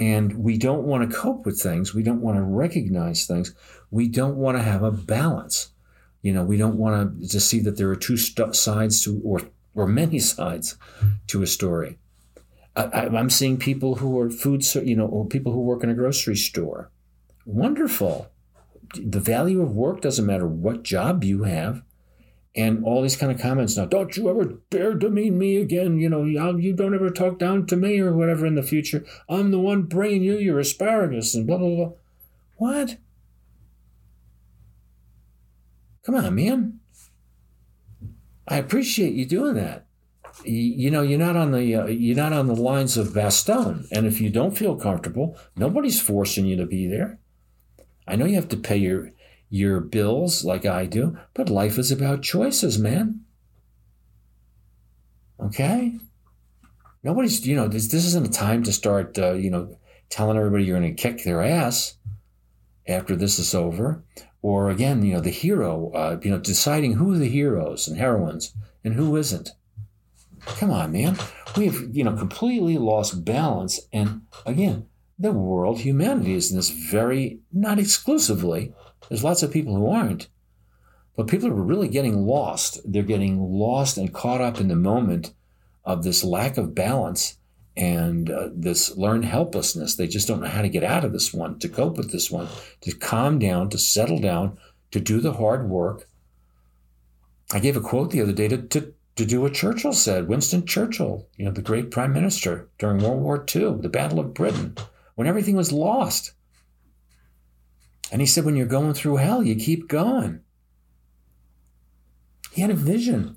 And 0.00 0.34
we 0.34 0.58
don't 0.58 0.84
want 0.84 1.08
to 1.08 1.16
cope 1.16 1.44
with 1.46 1.60
things. 1.60 1.94
We 1.94 2.02
don't 2.02 2.20
want 2.20 2.36
to 2.36 2.42
recognize 2.42 3.26
things. 3.26 3.54
We 3.90 4.08
don't 4.08 4.36
want 4.36 4.56
to 4.56 4.62
have 4.62 4.82
a 4.82 4.90
balance. 4.90 5.70
You 6.22 6.32
know, 6.32 6.42
we 6.42 6.56
don't 6.56 6.76
want 6.76 7.20
to, 7.22 7.28
to 7.28 7.40
see 7.40 7.60
that 7.60 7.76
there 7.76 7.90
are 7.90 7.96
two 7.96 8.16
st- 8.16 8.56
sides 8.56 9.02
to, 9.04 9.20
or, 9.24 9.42
or 9.74 9.86
many 9.86 10.18
sides 10.34 10.76
to 11.28 11.42
a 11.42 11.46
story. 11.46 11.98
I, 12.76 13.06
am 13.06 13.30
seeing 13.30 13.56
people 13.56 13.96
who 13.96 14.18
are 14.18 14.30
food, 14.30 14.64
you 14.74 14.96
know, 14.96 15.06
or 15.06 15.26
people 15.26 15.52
who 15.52 15.60
work 15.60 15.84
in 15.84 15.90
a 15.90 15.94
grocery 15.94 16.36
store. 16.36 16.90
Wonderful. 17.46 18.30
The 18.94 19.20
value 19.20 19.62
of 19.62 19.76
work 19.76 20.00
doesn't 20.00 20.26
matter 20.26 20.46
what 20.46 20.82
job 20.82 21.22
you 21.24 21.44
have. 21.44 21.82
And 22.56 22.84
all 22.84 23.02
these 23.02 23.16
kind 23.16 23.32
of 23.32 23.40
comments 23.40 23.76
now, 23.76 23.84
don't 23.84 24.16
you 24.16 24.30
ever 24.30 24.60
dare 24.70 24.94
demean 24.94 25.36
me 25.38 25.56
again. 25.56 25.98
You 25.98 26.08
know, 26.08 26.22
you 26.22 26.72
don't 26.72 26.94
ever 26.94 27.10
talk 27.10 27.38
down 27.38 27.66
to 27.66 27.76
me 27.76 27.98
or 27.98 28.14
whatever 28.14 28.46
in 28.46 28.54
the 28.54 28.62
future. 28.62 29.04
I'm 29.28 29.50
the 29.50 29.58
one 29.58 29.82
bringing 29.82 30.22
you 30.22 30.38
your 30.38 30.60
asparagus 30.60 31.34
and 31.34 31.46
blah, 31.46 31.58
blah, 31.58 31.74
blah. 31.74 31.92
What? 32.56 32.96
Come 36.04 36.14
on, 36.14 36.34
man. 36.34 36.80
I 38.46 38.58
appreciate 38.58 39.14
you 39.14 39.26
doing 39.26 39.54
that. 39.54 39.83
You, 40.42 40.90
know, 40.90 41.02
you're 41.02 41.18
not 41.18 41.36
on 41.36 41.52
the 41.52 41.74
uh, 41.74 41.86
you're 41.86 42.16
not 42.16 42.32
on 42.32 42.48
the 42.48 42.56
lines 42.56 42.96
of 42.96 43.08
Bastogne, 43.08 43.86
and 43.92 44.06
if 44.06 44.20
you 44.20 44.30
don't 44.30 44.58
feel 44.58 44.76
comfortable, 44.76 45.38
nobody's 45.56 46.00
forcing 46.00 46.44
you 46.44 46.56
to 46.56 46.66
be 46.66 46.86
there. 46.88 47.18
I 48.06 48.16
know 48.16 48.24
you 48.24 48.34
have 48.34 48.48
to 48.48 48.56
pay 48.56 48.76
your 48.76 49.12
your 49.48 49.80
bills 49.80 50.44
like 50.44 50.66
I 50.66 50.86
do, 50.86 51.16
but 51.34 51.48
life 51.48 51.78
is 51.78 51.92
about 51.92 52.22
choices, 52.22 52.78
man. 52.78 53.20
Okay. 55.40 55.98
Nobody's, 57.02 57.46
you 57.46 57.54
know, 57.54 57.68
this, 57.68 57.88
this 57.88 58.06
isn't 58.06 58.26
a 58.26 58.30
time 58.30 58.62
to 58.64 58.72
start, 58.72 59.18
uh, 59.18 59.34
you 59.34 59.50
know, 59.50 59.78
telling 60.08 60.38
everybody 60.38 60.64
you're 60.64 60.78
going 60.78 60.94
to 60.94 61.02
kick 61.02 61.22
their 61.22 61.42
ass 61.42 61.96
after 62.88 63.14
this 63.14 63.38
is 63.38 63.54
over 63.54 64.02
or 64.42 64.70
again, 64.70 65.02
you 65.02 65.14
know, 65.14 65.20
the 65.20 65.30
hero, 65.30 65.90
uh, 65.92 66.18
you 66.22 66.30
know, 66.30 66.38
deciding 66.38 66.94
who 66.94 67.16
the 67.16 67.28
heroes 67.28 67.88
and 67.88 67.96
heroines 67.96 68.54
and 68.84 68.94
who 68.94 69.16
isn't. 69.16 69.50
Come 70.46 70.70
on, 70.70 70.92
man. 70.92 71.18
We've, 71.56 71.94
you 71.94 72.04
know, 72.04 72.16
completely 72.16 72.78
lost 72.78 73.24
balance. 73.24 73.80
And 73.92 74.22
again, 74.44 74.86
the 75.18 75.32
world, 75.32 75.80
humanity 75.80 76.34
is 76.34 76.50
in 76.50 76.56
this 76.56 76.70
very, 76.70 77.40
not 77.52 77.78
exclusively, 77.78 78.72
there's 79.08 79.24
lots 79.24 79.42
of 79.42 79.52
people 79.52 79.74
who 79.76 79.88
aren't, 79.88 80.28
but 81.16 81.28
people 81.28 81.48
are 81.48 81.54
really 81.54 81.88
getting 81.88 82.26
lost. 82.26 82.80
They're 82.84 83.02
getting 83.02 83.40
lost 83.40 83.96
and 83.96 84.12
caught 84.12 84.40
up 84.40 84.60
in 84.60 84.68
the 84.68 84.76
moment 84.76 85.32
of 85.84 86.02
this 86.02 86.24
lack 86.24 86.56
of 86.56 86.74
balance 86.74 87.38
and 87.76 88.30
uh, 88.30 88.48
this 88.52 88.96
learned 88.96 89.24
helplessness. 89.24 89.96
They 89.96 90.06
just 90.06 90.26
don't 90.26 90.40
know 90.40 90.48
how 90.48 90.62
to 90.62 90.68
get 90.68 90.84
out 90.84 91.04
of 91.04 91.12
this 91.12 91.32
one, 91.32 91.58
to 91.60 91.68
cope 91.68 91.96
with 91.96 92.10
this 92.10 92.30
one, 92.30 92.48
to 92.82 92.92
calm 92.92 93.38
down, 93.38 93.68
to 93.70 93.78
settle 93.78 94.18
down, 94.18 94.58
to 94.90 95.00
do 95.00 95.20
the 95.20 95.34
hard 95.34 95.68
work. 95.68 96.08
I 97.52 97.58
gave 97.58 97.76
a 97.76 97.80
quote 97.80 98.10
the 98.10 98.22
other 98.22 98.32
day 98.32 98.48
to, 98.48 98.58
to, 98.58 98.94
to 99.16 99.24
do 99.24 99.40
what 99.40 99.54
Churchill 99.54 99.92
said, 99.92 100.28
Winston 100.28 100.66
Churchill, 100.66 101.28
you 101.36 101.44
know, 101.44 101.52
the 101.52 101.62
great 101.62 101.90
prime 101.90 102.12
minister 102.12 102.68
during 102.78 102.98
World 102.98 103.22
War 103.22 103.44
II, 103.54 103.76
the 103.80 103.88
Battle 103.88 104.18
of 104.18 104.34
Britain, 104.34 104.76
when 105.14 105.28
everything 105.28 105.56
was 105.56 105.72
lost. 105.72 106.32
And 108.10 108.20
he 108.20 108.26
said, 108.26 108.44
when 108.44 108.56
you're 108.56 108.66
going 108.66 108.94
through 108.94 109.16
hell, 109.16 109.42
you 109.42 109.54
keep 109.54 109.88
going. 109.88 110.40
He 112.52 112.60
had 112.60 112.70
a 112.70 112.74
vision. 112.74 113.36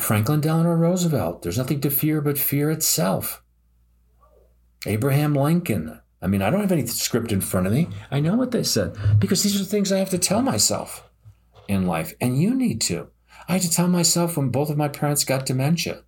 Franklin 0.00 0.40
Delano 0.40 0.74
Roosevelt, 0.74 1.42
there's 1.42 1.56
nothing 1.56 1.80
to 1.80 1.90
fear 1.90 2.20
but 2.20 2.38
fear 2.38 2.70
itself. 2.70 3.42
Abraham 4.84 5.34
Lincoln, 5.34 6.00
I 6.20 6.26
mean, 6.26 6.42
I 6.42 6.50
don't 6.50 6.60
have 6.60 6.72
any 6.72 6.86
script 6.86 7.32
in 7.32 7.40
front 7.40 7.66
of 7.66 7.72
me. 7.72 7.88
I 8.10 8.20
know 8.20 8.36
what 8.36 8.50
they 8.50 8.62
said 8.62 8.96
because 9.18 9.42
these 9.42 9.56
are 9.56 9.60
the 9.60 9.64
things 9.64 9.90
I 9.90 9.98
have 9.98 10.10
to 10.10 10.18
tell 10.18 10.42
myself 10.42 11.08
in 11.68 11.86
life, 11.86 12.14
and 12.20 12.40
you 12.40 12.54
need 12.54 12.80
to. 12.82 13.08
I 13.48 13.54
had 13.54 13.62
to 13.62 13.70
tell 13.70 13.88
myself 13.88 14.36
when 14.36 14.50
both 14.50 14.70
of 14.70 14.76
my 14.76 14.88
parents 14.88 15.24
got 15.24 15.46
dementia, 15.46 16.02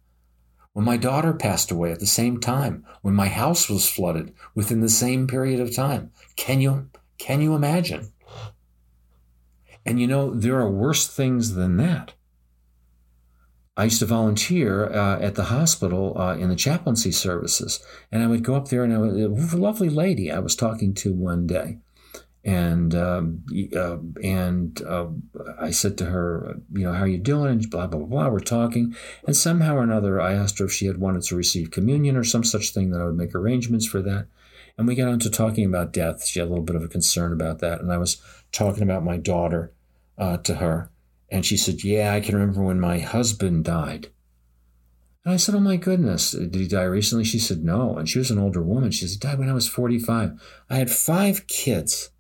when 0.73 0.85
my 0.85 0.97
daughter 0.97 1.33
passed 1.33 1.71
away 1.71 1.93
at 1.93 2.01
the 2.01 2.07
same 2.07 2.41
time, 2.41 2.85
when 3.03 3.15
my 3.15 3.29
house 3.29 3.69
was 3.69 3.89
flooded 3.89 4.33
within 4.55 4.81
the 4.81 4.89
same 4.89 5.27
period 5.27 5.61
of 5.61 5.75
time. 5.75 6.13
Can 6.37 6.61
you 6.61 6.91
can 7.19 7.41
you 7.41 7.55
imagine? 7.55 8.13
And 9.85 10.01
you 10.01 10.07
know, 10.07 10.35
there 10.35 10.59
are 10.59 10.71
worse 10.71 11.09
things 11.09 11.55
than 11.55 11.77
that. 11.79 12.13
I 13.77 13.85
used 13.85 14.01
to 14.01 14.07
volunteer 14.07 14.87
uh, 14.93 15.21
at 15.21 15.37
the 15.37 15.45
hospital 15.45 16.19
uh, 16.19 16.37
in 16.37 16.49
the 16.49 16.57
chaplaincy 16.57 17.13
services, 17.13 17.81
and 18.11 18.23
I 18.23 18.27
would 18.27 18.43
go 18.43 18.57
up 18.57 18.69
there, 18.69 18.83
and 18.83 18.93
I 18.93 18.99
was, 18.99 19.53
a 19.53 19.57
lovely 19.57 19.89
lady 19.89 20.33
I 20.33 20.41
was 20.41 20.57
talking 20.57 20.95
to 20.95 21.13
one 21.13 21.47
day, 21.47 21.79
and 22.49 22.95
um, 22.95 23.45
uh, 23.77 23.99
and 24.23 24.81
uh, 24.83 25.09
I 25.61 25.71
said 25.71 25.99
to 25.99 26.07
her, 26.07 26.57
you 26.73 26.85
know, 26.85 26.95
how 26.95 27.03
are 27.03 27.09
you 27.09 27.19
doing? 27.19 27.51
And 27.51 27.71
blah 27.71 27.87
blah 27.87 28.01
blah. 28.01 28.31
We're 28.31 28.41
talking, 28.41 28.97
and 29.27 29.37
somehow 29.37 29.77
or 29.77 29.83
another, 29.83 30.19
I 30.19 30.33
asked 30.33 30.59
her 30.59 30.65
if 30.65 30.73
she 30.73 30.87
had 30.87 30.97
wanted 30.97 31.25
to 31.25 31.37
receive 31.37 31.71
communion 31.71 32.17
or 32.17 32.25
some 32.25 32.45
such 32.45 32.71
thing 32.71 32.91
that 32.91 33.03
I 33.03 33.05
would 33.05 33.19
make 33.19 33.35
arrangements 33.35 33.87
for 33.87 34.01
that. 34.01 34.29
And 34.79 34.89
we 34.89 34.95
got 34.95 35.09
on 35.09 35.19
to 35.21 35.31
talking 35.31 35.67
about 35.67 35.93
death. 35.93 36.25
She 36.25 36.39
had 36.39 36.47
a 36.47 36.49
little 36.49 36.65
bit 36.65 36.77
of 36.77 36.83
a 36.83 36.89
concern 36.89 37.35
about 37.35 37.59
that, 37.59 37.83
and 37.83 37.93
I 37.93 37.99
was 37.99 38.17
talking 38.51 38.83
about 38.83 39.05
my 39.05 39.19
daughter 39.19 39.75
uh, 40.17 40.39
to 40.39 40.55
her, 40.55 40.91
and 41.29 41.45
she 41.45 41.59
said, 41.59 41.85
"Yeah, 41.85 42.15
I 42.15 42.21
can 42.21 42.35
remember 42.35 42.63
when 42.63 42.81
my 42.81 42.99
husband 42.99 43.67
died." 43.67 44.09
And 45.27 45.35
I 45.35 45.37
said, 45.37 45.55
Oh 45.55 45.61
my 45.61 45.77
goodness, 45.77 46.31
did 46.31 46.55
he 46.55 46.67
die 46.67 46.85
recently? 46.85 47.25
She 47.25 47.39
said, 47.39 47.63
No. 47.63 47.99
And 47.99 48.09
she 48.09 48.19
was 48.19 48.31
an 48.31 48.39
older 48.39 48.63
woman. 48.63 48.93
She 48.93 49.07
said, 49.07 49.23
He 49.23 49.29
died 49.29 49.39
when 49.39 49.51
I 49.51 49.53
was 49.53 49.69
45. 49.69 50.41
I 50.71 50.77
had 50.77 50.91
five 50.91 51.47
kids 51.49 52.11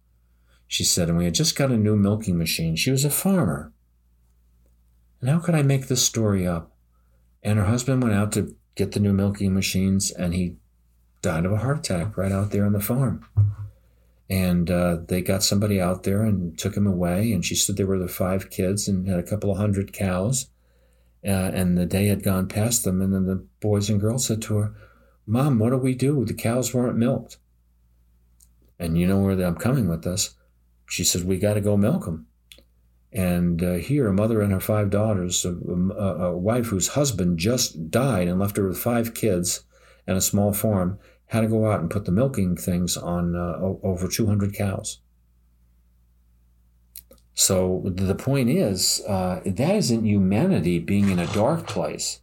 she 0.68 0.84
said, 0.84 1.08
and 1.08 1.16
we 1.16 1.24
had 1.24 1.34
just 1.34 1.56
got 1.56 1.70
a 1.70 1.78
new 1.78 1.96
milking 1.96 2.36
machine. 2.36 2.76
She 2.76 2.90
was 2.90 3.04
a 3.04 3.10
farmer. 3.10 3.72
And 5.20 5.30
how 5.30 5.38
could 5.38 5.54
I 5.54 5.62
make 5.62 5.88
this 5.88 6.04
story 6.04 6.46
up? 6.46 6.76
And 7.42 7.58
her 7.58 7.64
husband 7.64 8.02
went 8.02 8.14
out 8.14 8.32
to 8.32 8.54
get 8.74 8.92
the 8.92 9.00
new 9.00 9.14
milking 9.14 9.54
machines, 9.54 10.10
and 10.10 10.34
he 10.34 10.56
died 11.22 11.46
of 11.46 11.52
a 11.52 11.56
heart 11.56 11.78
attack 11.78 12.16
right 12.18 12.30
out 12.30 12.50
there 12.50 12.66
on 12.66 12.74
the 12.74 12.80
farm. 12.80 13.26
And 14.28 14.70
uh, 14.70 14.98
they 15.08 15.22
got 15.22 15.42
somebody 15.42 15.80
out 15.80 16.02
there 16.02 16.22
and 16.22 16.56
took 16.58 16.76
him 16.76 16.86
away. 16.86 17.32
And 17.32 17.42
she 17.42 17.54
said 17.54 17.78
there 17.78 17.86
were 17.86 17.98
the 17.98 18.06
five 18.06 18.50
kids 18.50 18.86
and 18.86 19.08
had 19.08 19.18
a 19.18 19.22
couple 19.22 19.50
of 19.50 19.56
hundred 19.56 19.94
cows. 19.94 20.50
Uh, 21.26 21.30
and 21.30 21.78
the 21.78 21.86
day 21.86 22.08
had 22.08 22.22
gone 22.22 22.46
past 22.46 22.84
them. 22.84 23.00
And 23.00 23.14
then 23.14 23.24
the 23.24 23.46
boys 23.60 23.88
and 23.88 23.98
girls 23.98 24.26
said 24.26 24.42
to 24.42 24.58
her, 24.58 24.74
Mom, 25.26 25.58
what 25.58 25.70
do 25.70 25.78
we 25.78 25.94
do? 25.94 26.26
The 26.26 26.34
cows 26.34 26.74
weren't 26.74 26.98
milked. 26.98 27.38
And 28.78 28.98
you 28.98 29.06
know 29.06 29.18
where 29.18 29.32
I'm 29.32 29.56
coming 29.56 29.88
with 29.88 30.04
this 30.04 30.34
she 30.88 31.04
said, 31.04 31.24
We 31.24 31.38
got 31.38 31.54
to 31.54 31.60
go 31.60 31.76
milk 31.76 32.04
them. 32.06 32.26
And 33.12 33.62
uh, 33.62 33.74
here, 33.74 34.08
a 34.08 34.12
mother 34.12 34.42
and 34.42 34.52
her 34.52 34.60
five 34.60 34.90
daughters, 34.90 35.44
a, 35.44 35.54
a, 35.54 36.32
a, 36.32 36.36
wife 36.36 36.66
whose 36.66 36.88
husband 36.88 37.38
just 37.38 37.90
died 37.90 38.28
and 38.28 38.38
left 38.38 38.58
her 38.58 38.68
with 38.68 38.76
five 38.76 39.14
kids 39.14 39.64
and 40.06 40.16
a 40.16 40.22
small 40.22 40.52
farm, 40.52 40.98
had 41.26 41.40
to 41.42 41.46
go 41.46 41.70
out 41.70 41.80
and 41.80 41.90
put 41.90 42.04
the 42.04 42.12
milking 42.12 42.56
things 42.56 42.96
on 42.96 43.34
uh, 43.34 43.58
over 43.82 44.08
200 44.08 44.54
cows. 44.54 45.00
So 47.34 47.82
the 47.84 48.14
point 48.14 48.50
is, 48.50 49.02
uh, 49.06 49.40
that 49.44 49.76
isn't 49.76 50.04
humanity 50.04 50.78
being 50.78 51.08
in 51.08 51.18
a 51.18 51.26
dark 51.28 51.66
place. 51.66 52.20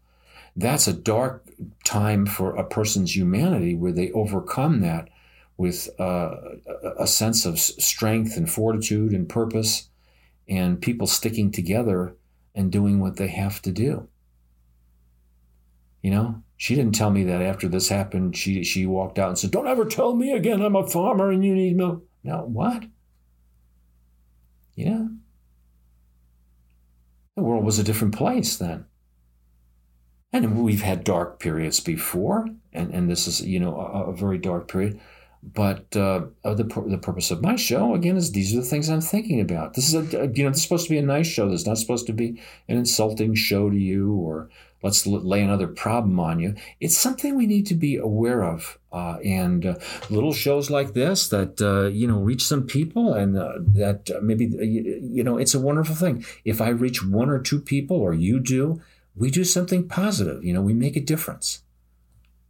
That's 0.56 0.88
a 0.88 0.94
dark 0.94 1.48
time 1.84 2.26
for 2.26 2.56
a 2.56 2.64
person's 2.64 3.16
humanity 3.16 3.76
where 3.76 3.92
they 3.92 4.12
overcome 4.12 4.82
that 4.82 5.10
with 5.58 5.90
uh, 6.00 6.36
a 6.98 7.08
sense 7.08 7.46
of 7.46 7.60
strength 7.60 8.36
and 8.36 8.50
fortitude 8.50 9.12
and 9.12 9.30
purpose, 9.30 9.90
and 10.48 10.82
people 10.82 11.08
sticking 11.08 11.52
together 11.52 12.16
and 12.54 12.72
doing 12.72 13.00
what 13.00 13.18
they 13.18 13.28
have 13.28 13.62
to 13.62 13.72
do. 13.72 14.08
You 16.02 16.12
know, 16.12 16.44
she 16.58 16.76
didn't 16.76 16.96
tell 16.96 17.10
me 17.10 17.24
that 17.24 17.42
after 17.42 17.68
this 17.68 17.90
happened, 17.90 18.38
she 18.38 18.64
she 18.64 18.86
walked 18.86 19.18
out 19.18 19.30
and 19.30 19.38
said, 19.38 19.52
"Don't 19.52 19.68
ever 19.68 19.86
tell 19.86 20.16
me 20.16 20.34
again. 20.34 20.62
I'm 20.62 20.76
a 20.76 20.86
farmer 20.86 21.32
and 21.32 21.44
you 21.44 21.56
need 21.56 21.76
milk." 21.76 22.04
Now 22.24 22.46
what? 22.46 22.86
Yeah, 24.76 25.08
the 27.36 27.44
world 27.44 27.66
was 27.66 27.80
a 27.80 27.84
different 27.84 28.16
place 28.16 28.58
then. 28.58 28.86
And 30.32 30.62
we've 30.62 30.82
had 30.82 31.06
dark 31.06 31.40
periods 31.40 31.80
before, 31.80 32.50
and, 32.74 32.94
and 32.94 33.10
this 33.10 33.26
is, 33.26 33.42
you 33.42 33.60
know, 33.60 33.78
a, 33.78 34.10
a 34.10 34.14
very 34.14 34.38
dark 34.38 34.68
period. 34.68 35.00
But 35.54 35.96
uh, 35.96 36.26
the 36.44 36.86
the 36.88 36.98
purpose 36.98 37.30
of 37.30 37.42
my 37.42 37.56
show 37.56 37.94
again 37.94 38.18
is 38.18 38.32
these 38.32 38.54
are 38.54 38.62
the 38.62 38.66
things 38.66 38.90
I'm 38.90 39.02
thinking 39.02 39.40
about. 39.40 39.76
This 39.76 39.88
is 39.88 39.94
a 39.94 40.32
you 40.34 40.44
know 40.44 40.50
this 40.50 40.58
is 40.58 40.64
supposed 40.64 40.88
to 40.88 40.90
be 40.90 40.98
a 40.98 41.04
nice 41.04 41.28
show. 41.28 41.50
This 41.50 41.62
is 41.62 41.68
not 41.68 41.78
supposed 41.78 42.08
to 42.08 42.14
be 42.14 42.42
an 42.68 42.78
insulting 42.78 43.36
show 43.36 43.70
to 43.70 43.78
you 43.78 44.14
or 44.14 44.50
let's 44.82 45.06
lay 45.06 45.42
another 45.42 45.68
problem 45.68 46.20
on 46.20 46.40
you. 46.40 46.56
It's 46.80 46.98
something 46.98 47.36
we 47.36 47.48
need 47.48 47.66
to 47.68 47.76
be 47.76 47.96
aware 47.96 48.44
of. 48.44 48.80
Uh, 48.92 49.18
and 49.26 49.66
uh, 49.66 49.76
little 50.10 50.32
shows 50.32 50.70
like 50.70 50.94
this 50.94 51.28
that 51.30 51.62
uh, 51.62 51.90
you 51.90 52.08
know 52.08 52.20
reach 52.20 52.44
some 52.44 52.66
people 52.66 53.14
and 53.14 53.38
uh, 53.38 53.54
that 53.60 54.10
uh, 54.10 54.20
maybe 54.22 54.46
you 54.46 55.24
know 55.24 55.38
it's 55.38 55.54
a 55.54 55.60
wonderful 55.60 55.96
thing. 55.96 56.26
If 56.44 56.62
I 56.62 56.70
reach 56.70 57.04
one 57.04 57.30
or 57.30 57.40
two 57.40 57.60
people 57.60 57.98
or 57.98 58.14
you 58.14 58.40
do, 58.40 58.82
we 59.16 59.30
do 59.32 59.44
something 59.44 59.88
positive. 59.88 60.44
You 60.44 60.54
know, 60.54 60.62
we 60.62 60.74
make 60.74 60.96
a 60.96 61.02
difference, 61.02 61.62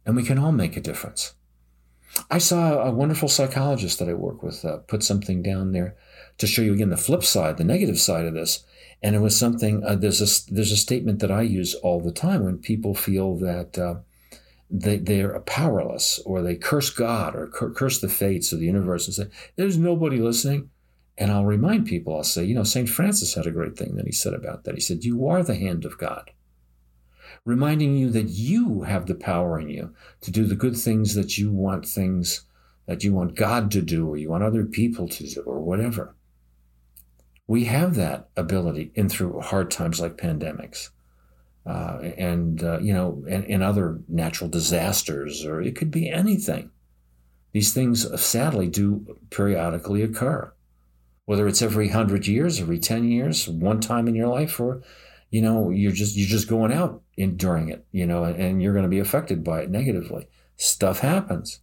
and 0.04 0.16
we 0.16 0.22
can 0.22 0.38
all 0.38 0.52
make 0.52 0.76
a 0.76 0.80
difference. 0.80 1.34
I 2.30 2.38
saw 2.38 2.82
a 2.82 2.90
wonderful 2.90 3.28
psychologist 3.28 3.98
that 3.98 4.08
I 4.08 4.14
work 4.14 4.42
with 4.42 4.64
uh, 4.64 4.78
put 4.78 5.02
something 5.02 5.42
down 5.42 5.72
there 5.72 5.96
to 6.38 6.46
show 6.46 6.62
you 6.62 6.74
again 6.74 6.90
the 6.90 6.96
flip 6.96 7.24
side, 7.24 7.56
the 7.56 7.64
negative 7.64 7.98
side 7.98 8.26
of 8.26 8.34
this. 8.34 8.64
And 9.02 9.14
it 9.14 9.20
was 9.20 9.38
something. 9.38 9.84
Uh, 9.84 9.94
there's 9.94 10.20
a 10.20 10.52
there's 10.52 10.72
a 10.72 10.76
statement 10.76 11.20
that 11.20 11.30
I 11.30 11.42
use 11.42 11.74
all 11.74 12.00
the 12.00 12.12
time 12.12 12.44
when 12.44 12.58
people 12.58 12.94
feel 12.94 13.36
that 13.36 13.78
uh, 13.78 13.96
they 14.70 14.96
they're 14.96 15.38
powerless 15.40 16.18
or 16.24 16.42
they 16.42 16.56
curse 16.56 16.90
God 16.90 17.36
or 17.36 17.48
curse 17.48 18.00
the 18.00 18.08
fates 18.08 18.52
or 18.52 18.56
the 18.56 18.64
universe 18.64 19.06
and 19.06 19.14
say 19.14 19.36
there's 19.56 19.78
nobody 19.78 20.18
listening. 20.18 20.70
And 21.18 21.32
I'll 21.32 21.46
remind 21.46 21.86
people. 21.86 22.16
I'll 22.16 22.24
say, 22.24 22.44
you 22.44 22.54
know, 22.54 22.62
Saint 22.62 22.90
Francis 22.90 23.34
had 23.34 23.46
a 23.46 23.50
great 23.50 23.76
thing 23.76 23.96
that 23.96 24.06
he 24.06 24.12
said 24.12 24.34
about 24.34 24.64
that. 24.64 24.74
He 24.74 24.80
said, 24.80 25.04
"You 25.04 25.26
are 25.28 25.42
the 25.42 25.54
hand 25.54 25.84
of 25.84 25.98
God." 25.98 26.30
Reminding 27.46 27.96
you 27.96 28.10
that 28.10 28.28
you 28.28 28.82
have 28.82 29.06
the 29.06 29.14
power 29.14 29.58
in 29.58 29.70
you 29.70 29.94
to 30.20 30.30
do 30.32 30.44
the 30.44 30.56
good 30.56 30.76
things 30.76 31.14
that 31.14 31.38
you 31.38 31.50
want 31.50 31.86
things 31.86 32.42
that 32.86 33.04
you 33.04 33.14
want 33.14 33.36
God 33.36 33.70
to 33.70 33.80
do 33.80 34.06
or 34.08 34.16
you 34.16 34.30
want 34.30 34.42
other 34.42 34.64
people 34.64 35.08
to 35.08 35.26
do 35.26 35.40
or 35.42 35.60
whatever. 35.60 36.14
We 37.46 37.64
have 37.66 37.94
that 37.94 38.28
ability 38.36 38.90
in 38.96 39.08
through 39.08 39.40
hard 39.40 39.70
times 39.70 40.00
like 40.00 40.18
pandemics. 40.18 40.90
Uh, 41.64 42.12
and 42.16 42.62
uh, 42.62 42.78
you 42.80 42.92
know, 42.92 43.24
and, 43.28 43.44
and, 43.46 43.60
other 43.60 43.98
natural 44.08 44.48
disasters, 44.48 45.44
or 45.44 45.60
it 45.60 45.74
could 45.74 45.90
be 45.90 46.08
anything. 46.08 46.70
These 47.50 47.74
things, 47.74 48.06
uh, 48.06 48.16
sadly, 48.16 48.68
do 48.68 49.18
periodically 49.30 50.00
occur, 50.02 50.52
whether 51.24 51.48
it's 51.48 51.62
every 51.62 51.88
hundred 51.88 52.28
years, 52.28 52.60
every 52.60 52.78
ten 52.78 53.02
years, 53.10 53.48
one 53.48 53.80
time 53.80 54.06
in 54.06 54.14
your 54.14 54.28
life, 54.28 54.60
or 54.60 54.80
you 55.30 55.42
know, 55.42 55.70
you're 55.70 55.90
just 55.90 56.14
you're 56.14 56.28
just 56.28 56.46
going 56.46 56.72
out 56.72 57.02
in, 57.16 57.36
during 57.36 57.68
it, 57.68 57.86
you 57.92 58.06
know, 58.06 58.24
and 58.24 58.62
you're 58.62 58.72
going 58.72 58.84
to 58.84 58.88
be 58.88 58.98
affected 58.98 59.42
by 59.42 59.62
it 59.62 59.70
negatively. 59.70 60.28
Stuff 60.56 61.00
happens. 61.00 61.60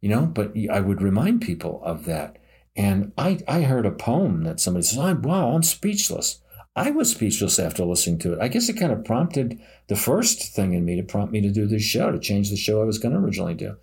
You 0.00 0.10
know, 0.10 0.26
but 0.26 0.52
I 0.70 0.80
would 0.80 1.00
remind 1.00 1.40
people 1.40 1.80
of 1.82 2.04
that. 2.04 2.38
And 2.76 3.12
I, 3.16 3.38
I 3.46 3.62
heard 3.62 3.86
a 3.86 3.92
poem 3.92 4.44
that 4.44 4.60
somebody 4.60 4.84
says, 4.84 4.98
I'm, 4.98 5.22
wow, 5.22 5.54
I'm 5.54 5.62
speechless. 5.62 6.40
I 6.76 6.90
was 6.90 7.12
speechless 7.12 7.58
after 7.60 7.84
listening 7.84 8.18
to 8.20 8.32
it. 8.32 8.40
I 8.40 8.48
guess 8.48 8.68
it 8.68 8.74
kind 8.74 8.92
of 8.92 9.04
prompted 9.04 9.60
the 9.86 9.96
first 9.96 10.54
thing 10.54 10.74
in 10.74 10.84
me 10.84 10.96
to 10.96 11.04
prompt 11.04 11.32
me 11.32 11.40
to 11.40 11.50
do 11.50 11.66
this 11.66 11.84
show, 11.84 12.10
to 12.10 12.18
change 12.18 12.50
the 12.50 12.56
show 12.56 12.82
I 12.82 12.84
was 12.84 12.98
going 12.98 13.14
to 13.14 13.20
originally 13.20 13.54
do. 13.54 13.76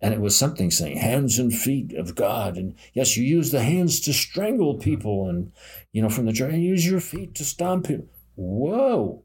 And 0.00 0.14
it 0.14 0.20
was 0.20 0.36
something 0.36 0.70
saying, 0.70 0.98
hands 0.98 1.38
and 1.38 1.52
feet 1.52 1.92
of 1.94 2.14
God. 2.14 2.56
And 2.56 2.76
yes, 2.92 3.16
you 3.16 3.24
use 3.24 3.50
the 3.50 3.62
hands 3.62 3.98
to 4.00 4.12
strangle 4.12 4.74
people. 4.74 5.28
And, 5.28 5.52
you 5.90 6.00
know, 6.00 6.08
from 6.08 6.26
the 6.26 6.32
journey, 6.32 6.60
use 6.60 6.88
your 6.88 7.00
feet 7.00 7.34
to 7.34 7.44
stomp 7.44 7.88
people 7.88 8.08
whoa. 8.36 9.22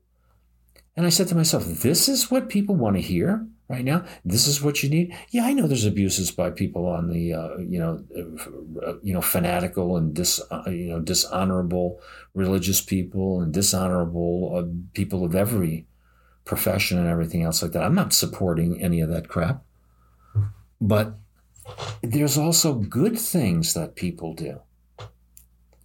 And 0.95 1.06
I 1.06 1.10
said 1.10 1.28
to 1.30 1.36
myself, 1.36 1.65
this 1.65 2.10
is 2.10 2.30
what 2.30 2.50
people 2.50 2.76
want 2.76 2.95
to 2.95 3.02
hear 3.02 3.47
right 3.69 3.86
now. 3.86 4.04
This 4.26 4.45
is 4.45 4.62
what 4.62 4.84
you 4.84 4.89
need. 4.89 5.15
Yeah, 5.30 5.45
I 5.45 5.54
know 5.54 5.67
there's 5.67 5.86
abuses 5.86 6.32
by 6.32 6.50
people 6.50 6.86
on 6.86 7.10
the, 7.10 7.34
uh, 7.34 7.58
you 7.58 7.80
know, 7.80 8.04
uh, 8.86 8.95
you 9.02 9.13
know, 9.13 9.21
fanatical 9.21 9.95
and 9.95 10.13
dis, 10.13 10.41
uh, 10.52 10.63
you 10.67 10.89
know, 10.89 11.00
dishonorable 11.00 12.02
religious 12.34 12.82
people 12.82 13.41
and 13.41 13.54
dishonorable 13.54 14.54
uh, 14.56 14.63
people 14.93 15.24
of 15.24 15.36
every 15.36 15.88
profession 16.43 16.97
and 16.97 17.08
everything 17.08 17.43
else 17.43 17.62
like 17.62 17.71
that. 17.71 17.84
I'm 17.84 17.95
not 17.95 18.13
supporting 18.13 18.82
any 18.82 19.00
of 19.00 19.10
that 19.10 19.30
crap, 19.30 19.63
but 20.82 21.13
there's 22.02 22.38
also 22.38 22.74
good 22.74 23.17
things 23.17 23.74
that 23.74 23.95
people 23.95 24.34
do 24.34 24.62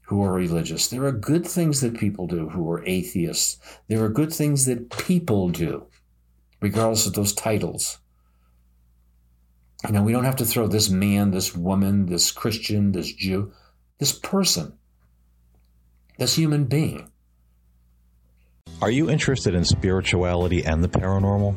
who 0.07 0.23
are 0.23 0.33
religious. 0.33 0.89
There 0.89 1.05
are 1.05 1.13
good 1.13 1.47
things 1.47 1.81
that 1.81 1.99
people 1.99 2.27
do 2.27 2.49
who 2.49 2.71
are 2.71 2.85
atheists. 2.85 3.59
There 3.89 4.05
are 4.05 4.09
good 4.09 4.33
things 4.33 4.65
that 4.67 4.91
people 4.91 5.49
do, 5.49 5.87
regardless 6.61 7.07
of 7.07 7.15
those 7.15 7.33
titles. 7.33 7.99
You 9.85 9.93
know, 9.93 10.03
we 10.03 10.13
don't 10.13 10.25
have 10.25 10.37
to 10.37 10.45
throw 10.45 10.69
this 10.69 10.89
man, 10.89 11.33
this 11.33 11.55
woman, 11.55 12.07
this 12.07 12.31
Christian, 12.31 12.93
this 12.93 13.13
Jew, 13.13 13.53
this 13.99 14.13
person, 14.13 14.79
this 16.19 16.35
human 16.35 16.65
being. 16.65 17.11
Are 18.81 18.91
you 18.91 19.11
interested 19.11 19.55
in 19.55 19.65
spirituality 19.65 20.65
and 20.65 20.85
the 20.85 20.89
paranormal? 20.89 21.57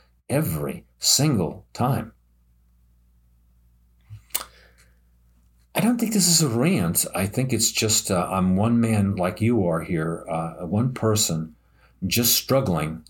every 0.31 0.85
single 0.97 1.65
time. 1.73 2.13
I 5.75 5.81
don't 5.81 5.99
think 5.99 6.13
this 6.13 6.27
is 6.27 6.41
a 6.41 6.49
rant. 6.49 7.05
I 7.13 7.27
think 7.27 7.53
it's 7.53 7.71
just 7.71 8.11
uh, 8.11 8.27
I'm 8.31 8.55
one 8.55 8.79
man 8.79 9.15
like 9.15 9.41
you 9.41 9.67
are 9.67 9.81
here, 9.81 10.25
uh, 10.29 10.65
one 10.65 10.93
person 10.93 11.55
just 12.07 12.35
struggling 12.35 13.03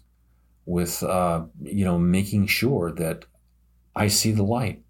with, 0.66 1.02
uh, 1.04 1.44
you 1.64 1.86
know, 1.86 1.98
making 1.98 2.48
sure 2.48 2.92
that 2.92 3.26
I 3.96 4.08
see 4.08 4.32
the 4.32 4.44
light. 4.44 4.82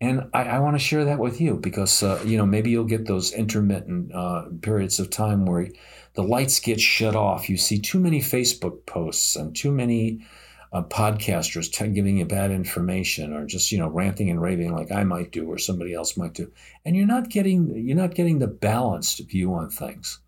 And 0.00 0.28
I, 0.34 0.44
I 0.44 0.58
want 0.58 0.74
to 0.74 0.84
share 0.84 1.04
that 1.04 1.18
with 1.18 1.40
you 1.40 1.56
because, 1.56 2.02
uh, 2.02 2.22
you 2.24 2.36
know, 2.36 2.44
maybe 2.46 2.70
you'll 2.70 2.84
get 2.84 3.06
those 3.06 3.32
intermittent 3.32 4.14
uh, 4.14 4.46
periods 4.60 4.98
of 4.98 5.10
time 5.10 5.46
where 5.46 5.68
the 6.14 6.22
lights 6.22 6.60
get 6.60 6.80
shut 6.80 7.16
off. 7.16 7.48
You 7.48 7.56
see 7.56 7.78
too 7.78 8.00
many 8.00 8.20
Facebook 8.20 8.84
posts 8.84 9.36
and 9.36 9.54
too 9.54 9.70
many 9.70 10.26
uh, 10.72 10.82
podcasters 10.82 11.70
t- 11.70 11.88
giving 11.88 12.16
you 12.16 12.24
bad 12.24 12.50
information 12.50 13.32
or 13.34 13.44
just 13.46 13.70
you 13.70 13.78
know 13.78 13.88
ranting 13.88 14.30
and 14.30 14.40
raving 14.40 14.74
like 14.74 14.90
I 14.90 15.04
might 15.04 15.30
do 15.30 15.46
or 15.46 15.58
somebody 15.58 15.92
else 15.92 16.16
might 16.16 16.32
do, 16.32 16.50
and 16.84 16.96
you're 16.96 17.06
not 17.06 17.28
getting 17.28 17.76
you're 17.86 17.96
not 17.96 18.14
getting 18.14 18.38
the 18.38 18.46
balanced 18.46 19.20
view 19.28 19.52
on 19.54 19.68
things. 19.68 20.20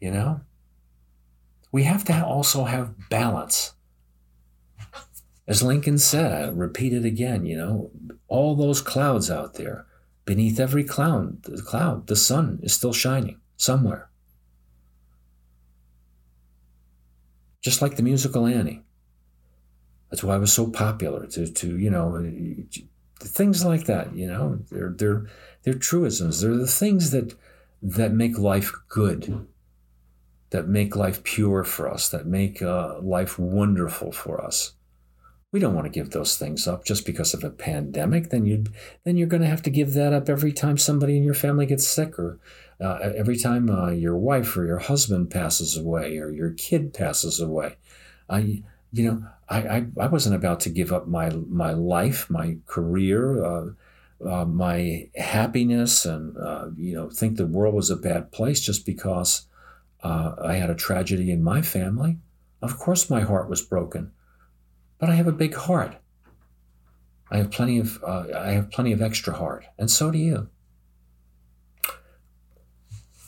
You 0.00 0.10
know, 0.10 0.40
we 1.72 1.84
have 1.84 2.04
to 2.04 2.24
also 2.24 2.64
have 2.64 3.08
balance. 3.08 3.74
As 5.46 5.62
Lincoln 5.62 5.98
said, 5.98 6.32
I 6.32 6.48
repeat 6.48 6.92
it 6.92 7.04
again. 7.04 7.46
You 7.46 7.56
know, 7.56 7.90
all 8.28 8.54
those 8.54 8.80
clouds 8.80 9.30
out 9.30 9.54
there, 9.54 9.86
beneath 10.24 10.60
every 10.60 10.84
cloud, 10.84 11.42
the 11.42 11.62
cloud, 11.62 12.06
the 12.06 12.16
sun 12.16 12.60
is 12.62 12.72
still 12.72 12.92
shining 12.92 13.40
somewhere. 13.56 14.09
Just 17.60 17.82
like 17.82 17.96
the 17.96 18.02
musical 18.02 18.46
Annie. 18.46 18.82
That's 20.10 20.24
why 20.24 20.36
it 20.36 20.40
was 20.40 20.52
so 20.52 20.68
popular. 20.68 21.26
To 21.26 21.46
to 21.46 21.78
you 21.78 21.90
know, 21.90 22.26
things 23.20 23.64
like 23.64 23.84
that. 23.84 24.14
You 24.14 24.26
know, 24.26 24.58
they're 24.70 24.90
they're 24.90 25.26
they're 25.62 25.74
truisms. 25.74 26.40
They're 26.40 26.56
the 26.56 26.66
things 26.66 27.10
that 27.10 27.34
that 27.82 28.12
make 28.12 28.38
life 28.38 28.72
good, 28.88 29.46
that 30.50 30.68
make 30.68 30.96
life 30.96 31.22
pure 31.22 31.64
for 31.64 31.88
us, 31.88 32.08
that 32.08 32.26
make 32.26 32.60
uh, 32.60 32.98
life 33.00 33.38
wonderful 33.38 34.12
for 34.12 34.42
us. 34.42 34.72
We 35.52 35.58
don't 35.58 35.74
want 35.74 35.86
to 35.86 35.90
give 35.90 36.10
those 36.10 36.38
things 36.38 36.68
up 36.68 36.84
just 36.84 37.04
because 37.04 37.34
of 37.34 37.42
a 37.42 37.50
pandemic. 37.50 38.30
Then 38.30 38.46
you 38.46 38.64
then 39.04 39.16
you're 39.16 39.28
going 39.28 39.42
to 39.42 39.48
have 39.48 39.62
to 39.62 39.70
give 39.70 39.94
that 39.94 40.12
up 40.12 40.28
every 40.28 40.52
time 40.52 40.78
somebody 40.78 41.16
in 41.16 41.24
your 41.24 41.34
family 41.34 41.66
gets 41.66 41.86
sick 41.86 42.18
or 42.18 42.38
uh, 42.80 42.98
every 43.16 43.36
time 43.36 43.68
uh, 43.68 43.90
your 43.90 44.16
wife 44.16 44.56
or 44.56 44.64
your 44.64 44.78
husband 44.78 45.30
passes 45.30 45.76
away 45.76 46.16
or 46.16 46.30
your 46.30 46.50
kid 46.52 46.94
passes 46.94 47.40
away, 47.40 47.76
I, 48.28 48.62
you 48.92 49.04
know, 49.04 49.26
I, 49.48 49.58
I, 49.58 49.86
I 50.00 50.06
wasn't 50.06 50.36
about 50.36 50.60
to 50.60 50.70
give 50.70 50.92
up 50.92 51.06
my 51.06 51.30
my 51.30 51.72
life, 51.72 52.30
my 52.30 52.56
career, 52.66 53.44
uh, 53.44 53.70
uh 54.26 54.44
my 54.44 55.08
happiness, 55.16 56.06
and 56.06 56.36
uh, 56.38 56.68
you 56.76 56.94
know, 56.94 57.10
think 57.10 57.36
the 57.36 57.46
world 57.46 57.74
was 57.74 57.90
a 57.90 57.96
bad 57.96 58.32
place 58.32 58.60
just 58.60 58.86
because 58.86 59.46
uh, 60.02 60.34
I 60.42 60.54
had 60.54 60.70
a 60.70 60.74
tragedy 60.74 61.30
in 61.30 61.42
my 61.42 61.60
family. 61.60 62.18
Of 62.62 62.78
course, 62.78 63.10
my 63.10 63.20
heart 63.20 63.50
was 63.50 63.62
broken, 63.62 64.12
but 64.98 65.10
I 65.10 65.14
have 65.16 65.26
a 65.26 65.32
big 65.32 65.54
heart. 65.54 65.96
I 67.30 67.38
have 67.38 67.50
plenty 67.50 67.78
of 67.78 68.02
I 68.04 68.52
have 68.52 68.70
plenty 68.70 68.92
of 68.92 69.02
extra 69.02 69.34
heart, 69.34 69.66
and 69.78 69.90
so 69.90 70.10
do 70.10 70.18
you. 70.18 70.48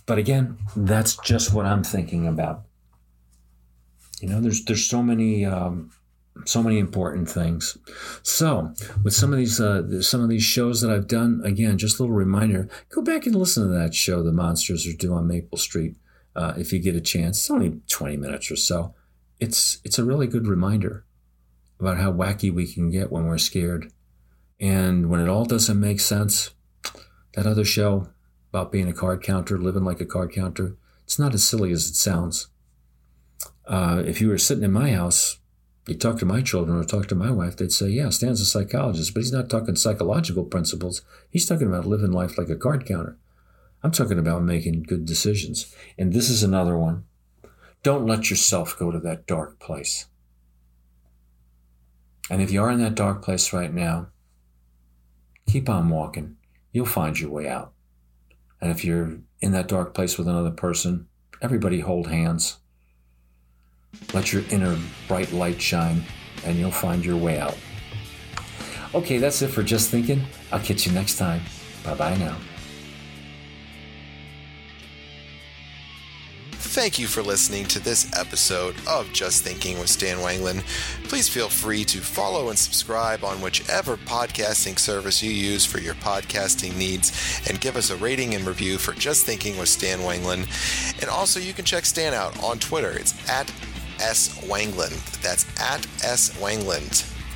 But 0.07 0.19
again, 0.19 0.59
that's 0.77 1.17
just 1.19 1.53
what 1.53 1.67
I'm 1.67 1.85
thinking 1.85 2.27
about. 2.27 2.65
You 4.21 4.29
know, 4.29 4.41
there's 4.41 4.65
there's 4.65 4.85
so 4.85 5.03
many 5.03 5.45
um, 5.45 5.91
so 6.45 6.63
many 6.63 6.79
important 6.79 7.29
things. 7.29 7.77
So, 8.23 8.73
with 9.03 9.15
some 9.15 9.33
of 9.33 9.39
these 9.39 9.61
uh, 9.61 10.03
some 10.03 10.23
of 10.23 10.29
these 10.29 10.43
shows 10.43 10.81
that 10.81 10.91
I've 10.91 11.09
done, 11.09 11.43
again, 11.45 11.79
just 11.79 11.99
a 11.99 12.03
little 12.03 12.17
reminder: 12.17 12.69
go 12.89 13.03
back 13.03 13.27
and 13.27 13.35
listen 13.35 13.65
to 13.65 13.79
that 13.79 13.95
show, 13.95 14.23
"The 14.23 14.33
Monsters 14.33 14.87
Are 14.87 14.97
Due 14.97 15.15
on 15.15 15.27
Maple 15.27 15.59
Street," 15.59 15.97
uh, 16.35 16.55
if 16.57 16.73
you 16.73 16.79
get 16.79 16.97
a 16.97 17.01
chance. 17.01 17.39
It's 17.39 17.51
only 17.51 17.81
20 17.89 18.17
minutes 18.17 18.51
or 18.51 18.57
so. 18.57 18.95
It's 19.41 19.79
it's 19.85 19.99
a 19.99 20.05
really 20.05 20.27
good 20.27 20.47
reminder 20.47 21.05
about 21.79 21.99
how 21.99 22.13
wacky 22.13 22.53
we 22.53 22.73
can 22.73 22.91
get 22.91 23.11
when 23.11 23.27
we're 23.27 23.39
scared, 23.39 23.93
and 24.61 25.11
when 25.11 25.21
it 25.21 25.29
all 25.29 25.45
doesn't 25.45 25.79
make 25.81 26.01
sense. 26.01 26.51
That 27.35 27.47
other 27.47 27.65
show, 27.65 28.09
about 28.53 28.71
being 28.71 28.89
a 28.89 28.93
card 28.93 29.23
counter, 29.23 29.57
living 29.57 29.85
like 29.85 30.01
a 30.01 30.07
card 30.07 30.31
counter. 30.31 30.77
It's 31.05 31.19
not 31.19 31.33
as 31.33 31.43
silly 31.43 31.73
as 31.73 31.89
it 31.89 31.95
sounds. 31.95 32.49
Uh, 33.67 34.03
if 34.07 34.21
you 34.21 34.29
were 34.29 34.37
sitting 34.37 34.65
in 34.65 34.73
my 34.73 34.91
house, 34.91 35.39
you 35.89 35.95
talk 35.95 36.19
to 36.19 36.27
my 36.27 36.43
children 36.43 36.79
or 36.79 36.85
talk 36.85 37.09
to 37.09 37.15
my 37.15 37.31
wife, 37.31 37.57
they'd 37.57 37.73
say, 37.73 37.89
Yeah, 37.89 38.11
Stan's 38.11 38.41
a 38.41 38.45
psychologist, 38.45 39.15
but 39.15 39.21
he's 39.21 39.33
not 39.33 39.49
talking 39.49 39.75
psychological 39.75 40.45
principles. 40.45 41.03
He's 41.31 41.47
talking 41.47 41.67
about 41.67 41.87
living 41.87 42.13
life 42.13 42.37
like 42.37 42.51
a 42.51 42.57
card 42.57 42.87
counter. 42.87 43.17
I'm 43.83 43.91
talking 43.91 44.19
about 44.19 44.45
making 44.45 44.85
good 44.85 45.07
decisions. 45.07 45.75
And 45.99 46.13
this 46.13 46.29
is 46.29 46.43
another 46.43 46.77
one. 46.77 47.05
Don't 47.83 48.07
let 48.07 48.31
yourself 48.31 48.79
go 48.79 48.93
to 48.93 49.01
that 49.01 49.27
dark 49.27 49.59
place. 49.59 50.07
And 52.31 52.41
if 52.41 52.53
you 52.53 52.63
are 52.63 52.71
in 52.71 52.81
that 52.81 52.95
dark 52.95 53.23
place 53.23 53.53
right 53.53 53.73
now, 53.73 54.09
keep 55.49 55.69
on 55.69 55.89
walking. 55.89 56.37
You'll 56.71 56.87
find 56.87 57.19
your 57.19 57.31
way 57.31 57.49
out. 57.49 57.73
And 58.63 58.71
if 58.71 58.85
you're 58.85 59.19
in 59.41 59.53
that 59.53 59.69
dark 59.69 59.93
place 59.93 60.17
with 60.17 60.29
another 60.29 60.53
person, 60.53 61.09
everybody 61.43 61.81
hold 61.81 62.07
hands. 62.07 62.59
Let 64.15 64.33
your 64.33 64.45
inner 64.51 64.79
bright 65.09 65.33
light 65.33 65.61
shine, 65.61 66.05
and 66.47 66.57
you'll 66.57 66.71
find 66.71 67.05
your 67.05 67.17
way 67.17 67.39
out. 67.39 67.59
Okay, 68.95 69.19
that's 69.19 69.43
it 69.43 69.49
for 69.49 69.63
Just 69.63 69.91
Thinking. 69.91 70.23
I'll 70.53 70.61
catch 70.61 70.87
you 70.87 70.93
next 70.93 71.17
time. 71.17 71.43
Bye 71.85 71.95
bye 71.95 72.17
now. 72.17 72.37
Thank 76.73 76.99
you 76.99 77.07
for 77.07 77.23
listening 77.23 77.67
to 77.67 77.81
this 77.81 78.11
episode 78.19 78.75
of 78.89 79.13
Just 79.13 79.45
Thinking 79.45 79.79
with 79.79 79.91
Stan 79.91 80.17
Wanglund. 80.17 80.63
Please 81.07 81.29
feel 81.29 81.51
free 81.51 81.85
to 81.85 81.99
follow 82.01 82.49
and 82.49 82.59
subscribe 82.59 83.25
on 83.25 83.43
whichever 83.43 83.99
podcasting 83.99 84.79
service 84.79 85.23
you 85.23 85.31
use 85.31 85.67
for 85.67 85.81
your 85.81 85.93
podcasting 85.97 86.75
needs 86.75 87.43
and 87.47 87.61
give 87.61 87.77
us 87.77 87.91
a 87.91 87.97
rating 87.97 88.35
and 88.35 88.47
review 88.47 88.79
for 88.79 88.95
Just 88.95 89.27
Thinking 89.27 89.59
with 89.59 89.69
Stan 89.69 89.99
Wanglund. 89.99 90.49
And 91.03 91.11
also, 91.11 91.39
you 91.39 91.53
can 91.53 91.67
check 91.67 91.85
Stan 91.85 92.15
out 92.15 92.43
on 92.43 92.59
Twitter. 92.59 92.93
It's 92.93 93.13
at 93.29 93.53
S. 94.01 94.31
Wanglund. 94.47 95.21
That's 95.21 95.45
at 95.61 95.87
S. 96.03 96.31
Wanglund. 96.41 97.12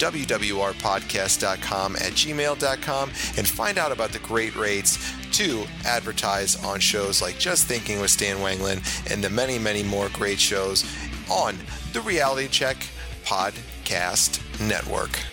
wwrpodcast.com 0.00 1.96
at 1.96 2.12
gmail.com 2.12 3.08
and 3.08 3.48
find 3.48 3.78
out 3.78 3.92
about 3.92 4.10
the 4.10 4.18
great 4.20 4.56
rates 4.56 4.98
to 5.32 5.64
advertise 5.84 6.62
on 6.64 6.80
shows 6.80 7.22
like 7.22 7.38
Just 7.38 7.66
Thinking 7.66 8.00
with 8.00 8.10
Stan 8.10 8.38
Wanglund 8.38 9.12
and 9.12 9.22
the 9.22 9.30
many, 9.30 9.58
many 9.58 9.82
more 9.82 10.08
great 10.08 10.40
shows 10.40 10.84
on 11.30 11.56
the 11.92 12.00
Reality 12.00 12.48
Check 12.48 12.76
Podcast 13.24 14.40
Network. 14.66 15.29